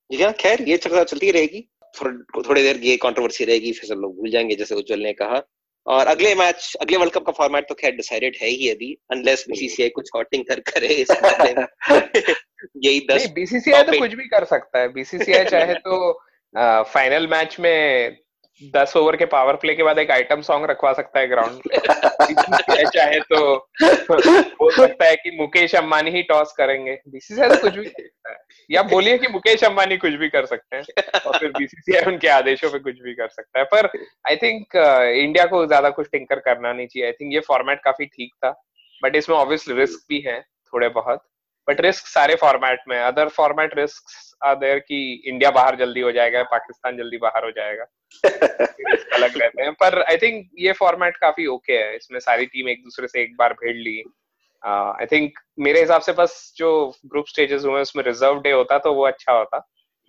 जी 0.10 0.24
हाँ 0.24 0.32
खैर 0.40 0.62
ये 0.70 0.78
चर्चा 0.78 1.04
चलती 1.06 1.32
रहेगी। 1.32 1.68
थोड़ी 1.96 2.62
देर 2.64 2.78
ये 2.84 2.96
कंट्रोवर्सी 2.98 3.46
रहेगी 3.46 3.72
फिर 3.72 3.90
सब 3.90 4.00
लोग 4.02 4.16
भूल 4.18 4.30
जाएँगे 4.32 4.56
जैसे 4.56 4.76
उज्जवल 4.76 5.00
ने 5.00 5.14
कहा। 5.14 5.42
और 5.88 6.08
अगले 6.08 6.36
मैच 6.36 6.78
अगले 6.82 6.98
वर्ल्ड 6.98 7.14
कप 7.14 7.26
का 7.26 7.32
फॉर्मेट 7.32 7.70
तो 7.70 7.76
खैर 7.76 7.92
डिसाइडेड 7.92 8.36
है 8.42 8.48
ही 8.48 8.70
अभी 8.70 8.98
अनलेस 9.12 9.46
बीसीसीआई 9.50 9.90
कुछ 9.90 10.10
हॉटिंग 10.16 10.44
कर 10.46 10.60
करे 10.60 10.88
इस 10.88 11.12
यही 12.84 13.08
दस 13.12 13.30
बीसीसीआई 13.30 13.84
तो 13.84 14.00
कुछ 14.00 14.14
भी 14.14 14.24
कर 14.24 14.46
सकता 14.46 14.80
है। 14.80 14.94
बीसीसीआई 14.94 15.46
चाहे 15.46 15.74
तो 15.74 16.24
फाइनल 16.84 17.28
मैच 17.28 17.60
में 17.60 18.18
दस 18.62 18.94
ओवर 18.98 19.16
के 19.16 19.26
पावर 19.26 19.56
प्ले 19.56 19.74
के 19.76 19.84
बाद 19.84 20.00
एक 20.00 20.12
आइटम 20.12 20.42
सॉन्ग 20.42 20.66
रखवा 20.70 20.92
सकता 20.94 21.20
है 21.20 21.28
ग्राउंड 21.28 21.62
पे 21.62 22.84
चाहे 22.88 23.20
तो 23.22 23.40
हो 24.56 24.70
सकता 24.72 25.06
है 25.06 25.16
कि 25.16 25.32
मुकेश 25.38 25.76
अंबानी 25.76 26.12
ही 26.12 26.22
टॉस 26.24 26.54
करेंगे। 26.58 26.94
बीसीसीआई 27.08 27.50
तो 27.50 27.62
कुछ 27.62 27.76
भी 27.76 27.92
या 28.70 28.84
बोलिए 28.84 29.18
कि 29.18 29.28
मुकेश 29.28 29.64
अंबानी 29.64 29.98
कुछ 29.98 30.14
भी 30.14 30.30
कर 30.30 30.46
सकते 30.46 30.76
हैं। 30.76 30.84
और 31.20 31.40
फिर 31.40 31.52
बीसीसीआई 31.58 32.12
उनके 32.12 32.28
आदेशों 32.30 32.70
पे 32.72 32.80
कुछ 32.80 33.02
भी 33.02 33.14
कर 33.14 33.28
सकता 33.30 33.60
है। 33.60 33.66
पर 33.66 33.90
आई 34.30 34.36
थिंक 34.36 34.76
इंडिया 34.76 35.46
को 35.46 35.66
ज़्यादा 35.66 35.90
कुछ 35.90 36.08
टिंकर 36.12 36.40
करना 36.42 36.74
नहीं 36.74 36.88
चाहिए। 36.88 37.06
आई 37.08 37.12
थिंक 37.12 37.34
ये 37.34 37.40
फॉर्मेट 37.48 37.82
काफ़ी 37.84 38.06
ठीक 38.08 38.34
था। 38.46 38.52
बट 39.02 39.16
इसमें 39.16 39.36
ऑब्वियसली 39.38 39.76
रिस्क 39.76 40.06
भी 40.10 40.20
है, 40.28 40.40
थोड़े 40.42 40.90
बहुत। 40.92 41.24
बट 41.68 41.82
रिस्क 41.82 42.08
सारे 42.08 42.36
फॉर्मेट 42.36 42.80
में 42.88 42.98
other 43.00 43.30
format 43.30 43.78
risk 43.78 44.04
are 44.44 44.56
there 44.56 44.80
कि 44.80 45.02
इंडिया 45.26 45.52
बाहर 45.52 45.76
जल्दी 45.76 46.02
हो 46.02 46.12
जाएगा 46.12 46.44
पाकिस्तान 46.52 46.98
जल्दी 46.98 47.18
बाहर 47.18 47.46
हो 47.46 47.52
जाएगा। 47.52 47.84
अलग 49.16 49.38
रहते 49.38 49.64
हैं। 49.64 49.74
पर 49.74 50.02
आई 50.02 50.18
थिंक 50.18 50.50
ये 50.60 50.72
फॉर्मेट 50.74 51.18
काफ़ी 51.18 51.46
ओके 51.48 51.74
okay 51.74 51.86
है। 51.86 51.96
इसमें 51.96 52.20
सारी 52.20 52.46
टीम 52.46 52.70
एक 52.70 52.84
दूसरे 52.84 53.08
से 53.08 53.22
एक 53.22 53.36
बार 53.40 53.54
भेड़ 53.54 53.76
ली। 53.78 54.04
आई 54.64 55.06
uh, 55.06 55.12
थिंक 55.12 55.40
मेरे 55.60 55.80
हिसाब 55.80 56.02
से 56.02 56.12
बस 56.14 56.54
जो 56.58 56.72
ग्रुप 57.06 57.28
स्टेजेस 57.28 57.64
हुए 57.66 57.82
उसमें 57.82 58.04
रिज़र्व 58.04 58.42
डे 58.42 58.52
होता 58.52 58.78
तो 58.78 58.94
वो 58.94 59.06
अच्छा 59.08 59.34
होता। 59.34 59.58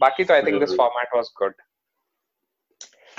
बाकी 0.00 0.24
तो 0.24 0.34
I 0.34 0.42
think 0.42 0.58
this 0.60 0.74
format 0.76 1.14
was 1.16 1.28
good 1.38 1.54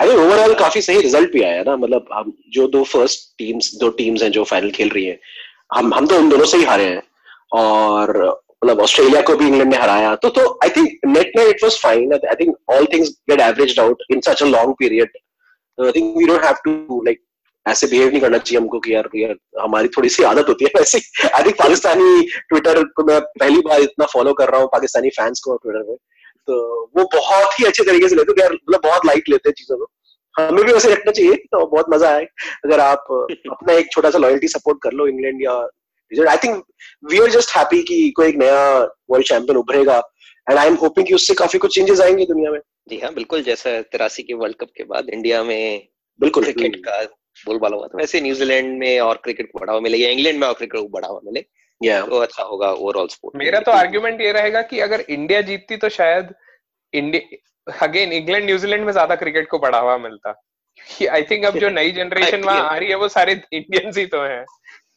I 0.00 0.08
think 0.08 0.18
overall 0.18 0.54
काफ़ी 0.54 0.80
सही 0.82 1.00
रिज़ल्ट 1.00 1.32
भी 1.32 1.42
आया 1.42 1.62
ना। 1.62 1.76
मतलब 1.76 2.08
हम 2.12 2.32
जो 2.52 2.66
दो 2.68 2.82
फ़र्स्ट 2.84 3.36
टीम्स 3.38 3.74
दो 3.80 3.88
टीम्स 3.98 4.22
हैं 4.22 4.30
जो 4.30 4.44
फाइनल 4.44 4.70
खेल 4.70 4.88
रही 4.88 5.04
हैं 5.06 5.18
हम 5.74 5.94
हम 5.94 6.06
तो 6.06 6.18
उन 6.18 6.28
दोनों 6.28 6.44
से 6.44 6.58
ही 6.58 6.64
हारे 6.64 6.84
हैं। 6.84 7.02
और 7.54 8.16
मतलब 8.64 8.80
ऑस्ट्रेलिया 8.80 9.20
को 9.22 9.36
भी 9.36 9.46
इंग्लैंड 9.46 9.70
ने 9.70 9.78
हराया। 9.78 10.14
तो 10.16 10.28
तो 10.30 10.46
आई 10.64 10.70
थिंक 10.76 11.06
नेट 11.06 11.32
में 11.36 11.44
it 11.44 11.62
was 11.62 11.80
fine 11.82 12.12
I 12.14 12.34
think 12.40 12.56
all 12.70 12.86
things 12.92 13.10
get 13.30 13.40
averaged 13.42 13.80
out 13.80 14.02
in 14.12 14.20
such 14.20 14.42
a 14.42 14.46
long 14.46 14.74
period 14.78 15.18
I 15.78 15.92
think 15.92 16.16
we 16.18 16.24
don't 16.26 16.44
have 16.44 16.56
to 16.64 17.02
like 17.04 17.22
ऐसे 17.66 17.86
बिहेव 17.86 18.08
नहीं 18.08 18.20
करना 18.20 18.38
चाहिए 18.38 18.60
हमको 18.60 18.78
कि 18.78 18.94
यार 18.94 19.08
यार, 19.16 19.34
हमारी 19.60 19.88
थोड़ी 19.88 20.08
सी 20.08 20.22
आदत 20.24 20.48
होती 20.48 20.64
है 20.64 20.70
वैसे 20.76 20.98
आई 21.28 21.42
थिंक 21.42 21.54
पाकिस्तानी 21.58 22.26
ट्विटर 22.48 22.82
को 22.96 23.04
मैं 23.04 23.20
पहली 23.20 23.60
बार 23.68 23.80
इतना 23.80 24.06
फॉलो 24.06 24.32
कर 24.40 24.50
रहा 24.50 24.60
हूँ, 24.60 24.68
पाकिस्तानी 24.72 25.08
फैंस 25.10 25.40
को 25.44 25.56
ट्विटर 25.56 25.82
पे 25.82 25.96
तो 26.48 26.56
वो 26.96 27.04
बहुत 27.14 27.58
ही 27.60 27.64
अच्छे 27.64 27.84
तरीके 27.84 28.08
से 28.08 28.16
लेते 28.16 28.42
हैं 28.42 28.48
मतलब 28.48 28.80
बहुत 28.82 29.06
लाइक 29.06 29.28
लेते 29.28 29.48
हैं 29.48 29.54
चीज़ों 29.58 29.76
को। 29.78 29.86
हमें 30.34 30.64
भी 30.64 30.72
वैसे 30.72 30.90
रखना 30.92 31.12
चाहिए 31.12 31.34
तो 31.52 31.66
बहुत 31.66 31.86
मज़ा 31.90 32.08
आए। 32.08 32.26
अगर 32.64 32.80
आप 32.80 33.06
अपना 33.50 33.72
एक 33.72 33.90
छोटा 33.92 34.10
सा 34.10 34.18
लॉयल्टी 34.18 34.48
सपोर्ट 34.48 34.78
कर 34.82 34.92
लो 34.92 35.06
इंग्लैंड 35.08 35.42
या 35.42 35.54
I 36.20 36.36
think 36.36 36.64
we 37.10 37.18
are 37.20 37.30
just 37.30 37.56
happy 37.56 37.82
कि 37.82 38.10
कोई 38.16 38.28
एक 38.28 38.36
नया 38.36 38.60
वर्ल्ड 39.10 39.26
चैंपियन 39.26 39.58
उभरेगा. 39.58 39.96
एंड 40.50 40.58
आई 40.58 40.66
एम 40.66 40.74
होपिंग 40.74 41.06
कि 41.06 41.14
उससे 41.14 41.34
काफ़ी 41.34 41.58
कुछ 41.58 41.74
चेंजेस 41.74 42.00
आएँगे 42.00 42.24
दुनिया 42.24 42.50
में. 42.50 42.60
जी 42.88 42.98
हाँ 43.00 43.12
बिल्कुल 43.14 43.42
जैसा 43.42 43.80
तिरासी 43.82 44.22
के 44.22 44.34
वर्ल्ड 44.34 44.56
कप 44.56 44.68
के 44.76 44.84
बाद 44.84 45.08
इंडिया 45.10 45.42
में 45.42 45.88
बिल्कुल। 46.20 46.44
क्रिकेट 46.44 46.76
का 46.76 47.02
बोलबाला 47.46 47.76
हुआ 47.76 47.86
था 47.86 47.98
वैसे 47.98 48.20
न्यूजीलैंड 48.20 48.78
में 48.78 49.00
और 49.00 49.20
क्रिकेट 49.24 49.50
को 49.52 49.58
बढ़ावा 49.58 49.80
मिले 49.80 49.98
या 49.98 50.10
इंग्लैंड 50.10 50.38
में 50.40 50.46
और 50.48 50.54
क्रिकेट 50.54 50.80
को 50.80 50.88
बढ़ावा 50.88 51.20
मिले 51.24 51.44
yeah. 51.80 52.08
तो 52.08 52.18
अच्छा 52.18 52.42
होगा 52.42 52.70
ओवरऑल 52.70 53.08
स्पोर्ट 53.08 53.36
मेरा 53.36 53.60
तो 53.60 53.72
आर्ग्यूमेंट 53.72 54.20
ये 54.20 54.32
रहेगा 54.32 54.62
कि 54.62 54.80
अगर 54.80 55.00
इंडिया 55.00 55.40
जीतती 55.40 55.76
तो 55.76 55.88
शायद 55.88 56.34
इंडिया 56.92 57.76
अगेन 57.82 58.12
इंग्लैंड 58.12 58.44
न्यूजीलैंड 58.44 58.84
में 58.84 58.92
ज़्यादा 58.92 59.14
क्रिकेट 59.14 59.48
को 59.48 59.58
बढ़ावा 59.58 59.96
मिलता। 59.98 60.34
आई 61.10 61.22
थिंक 61.22 61.44
अब 61.44 61.58
जो 61.58 61.68
नई 61.78 61.90
जनरेशन 61.90 62.44
वहाँ 62.44 62.68
आ 62.70 62.76
रही 62.76 62.88
है 62.88 62.94
वो 62.94 63.08
सारे 63.08 63.32
इंडियंस 63.52 63.98
ही 63.98 64.06
तो 64.06 64.22
हैं। 64.22 64.44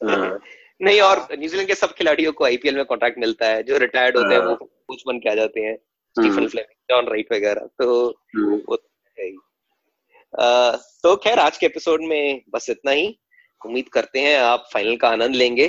हाँ। 0.04 0.40
नहीं 0.82 1.00
और 1.02 1.28
न्यूजीलैंड 1.32 1.68
के 1.68 1.76
सब 1.76 1.94
खिलाड़ियों 1.94 2.32
को 2.32 2.46
आईपीएल 2.46 2.76
में 2.76 2.86
कॉन्ट्रैक्ट 2.86 3.20
मिलता 3.20 3.46
है 3.46 3.64
जो 3.64 3.78
रिटायर्ड 3.78 4.18
होते 4.18 4.34
हैं 4.36 4.42
वो 4.42 4.56
कोच 4.56 5.04
हाँ। 5.08 5.14
बन 5.14 5.20
के 5.20 5.30
आ 5.30 5.34
जाते 5.36 5.62
हैं 5.62 5.76
स्टीफन 6.16 6.48
फ्लेमिंग 6.48 6.76
जॉन 6.92 7.08
राइट 7.08 7.34
वगैरह 7.34 7.70
तो 7.80 8.08
हम्म। 8.36 8.62
वो 8.70 8.76
तो 8.76 8.90
है। 9.18 9.26
ही 9.26 9.38
तो 11.04 11.16
खैर 11.16 11.40
आज 11.40 11.58
के 11.58 11.66
एपिसोड 11.66 12.02
में 12.02 12.42
बस 12.54 12.70
इतना 12.70 12.92
ही। 12.92 13.08
उम्मीद 13.62 13.88
करते 13.90 14.20
हैं 14.20 14.38
आप 14.40 14.70
फाइनल 14.74 14.96
का 14.96 15.10
आनंद 15.10 15.36
लेंगे। 15.36 15.68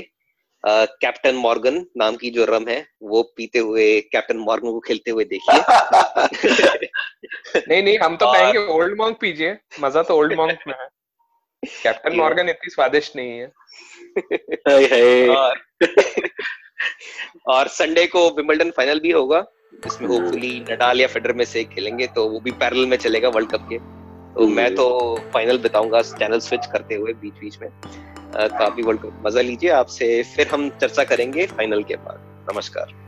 कैप्टन 0.64 1.34
मॉर्गन 1.34 1.84
नाम 1.96 2.16
की 2.16 2.30
जो 2.30 2.44
रम 2.44 2.68
है 2.68 2.78
वो 3.02 3.22
पीते 3.36 3.58
हुए 3.58 4.00
कैप्टन 4.12 4.36
मॉर्गन 4.36 4.70
को 4.70 4.80
खेलते 4.80 5.10
हुए 5.10 5.24
देखिए। 5.24 6.88
नहीं 7.68 7.82
नहीं 7.82 7.98
हम 7.98 8.16
तो 8.16 8.26
और... 8.26 8.38
कहेंगे 8.38 8.58
ओल्ड 8.72 8.96
मॉन्क 8.98 9.18
पीजिए 9.20 9.56
मज़ा 9.80 10.02
तो 10.02 10.16
ओल्ड 10.16 10.34
मॉन्क 10.34 10.58
में 10.66 10.74
है। 10.80 10.88
कैप्टन 11.82 12.16
मॉर्गन 12.16 12.48
इतनी 12.54 12.70
स्वादिष्ट 12.70 13.16
नहीं 13.16 13.38
है। 13.38 13.52
और, 15.28 15.60
और 17.46 17.68
संडे 17.68 18.06
को 18.06 18.28
विंबलडन 18.30 18.70
फाइनल 18.70 19.00
भी 19.00 19.10
होगा। 19.10 19.44
जिसमें 19.84 20.08
होपफुली। 20.08 20.64
नडाल 20.70 21.00
या 21.00 21.06
फेडर 21.06 21.32
में 21.32 21.44
से 21.44 21.64
खेलेंगे 21.64 22.06
तो 22.06 22.28
वो 22.28 22.40
भी 22.40 22.50
पैरल 22.50 22.86
में 22.86 22.96
चलेगा 22.96 23.28
वर्ल्ड 23.28 23.50
कप 23.50 23.68
के। 23.72 23.78
तो 24.34 24.46
मैं 24.46 24.64
हम्म। 24.64 24.76
तो 24.76 25.20
फाइनल 25.34 25.58
बताऊँगा 25.58 26.02
चैनल 26.02 26.38
स्विच 26.38 26.66
करते 26.66 26.94
हुए 26.94 27.12
बीच 27.12 27.34
बीच 27.34 27.58
में। 27.62 27.70
काफ़ी 28.36 28.82
वर्ल्ड 28.82 29.00
कप 29.00 29.22
मज़ा 29.26 29.40
लीजिए 29.40 29.70
आपसे 29.70 30.22
फिर 30.36 30.48
हम 30.48 30.70
चर्चा 30.70 31.04
करेंगे 31.04 31.46
फाइनल 31.46 31.82
के 31.82 31.96
बाद। 31.96 32.48
नमस्कार। 32.52 33.07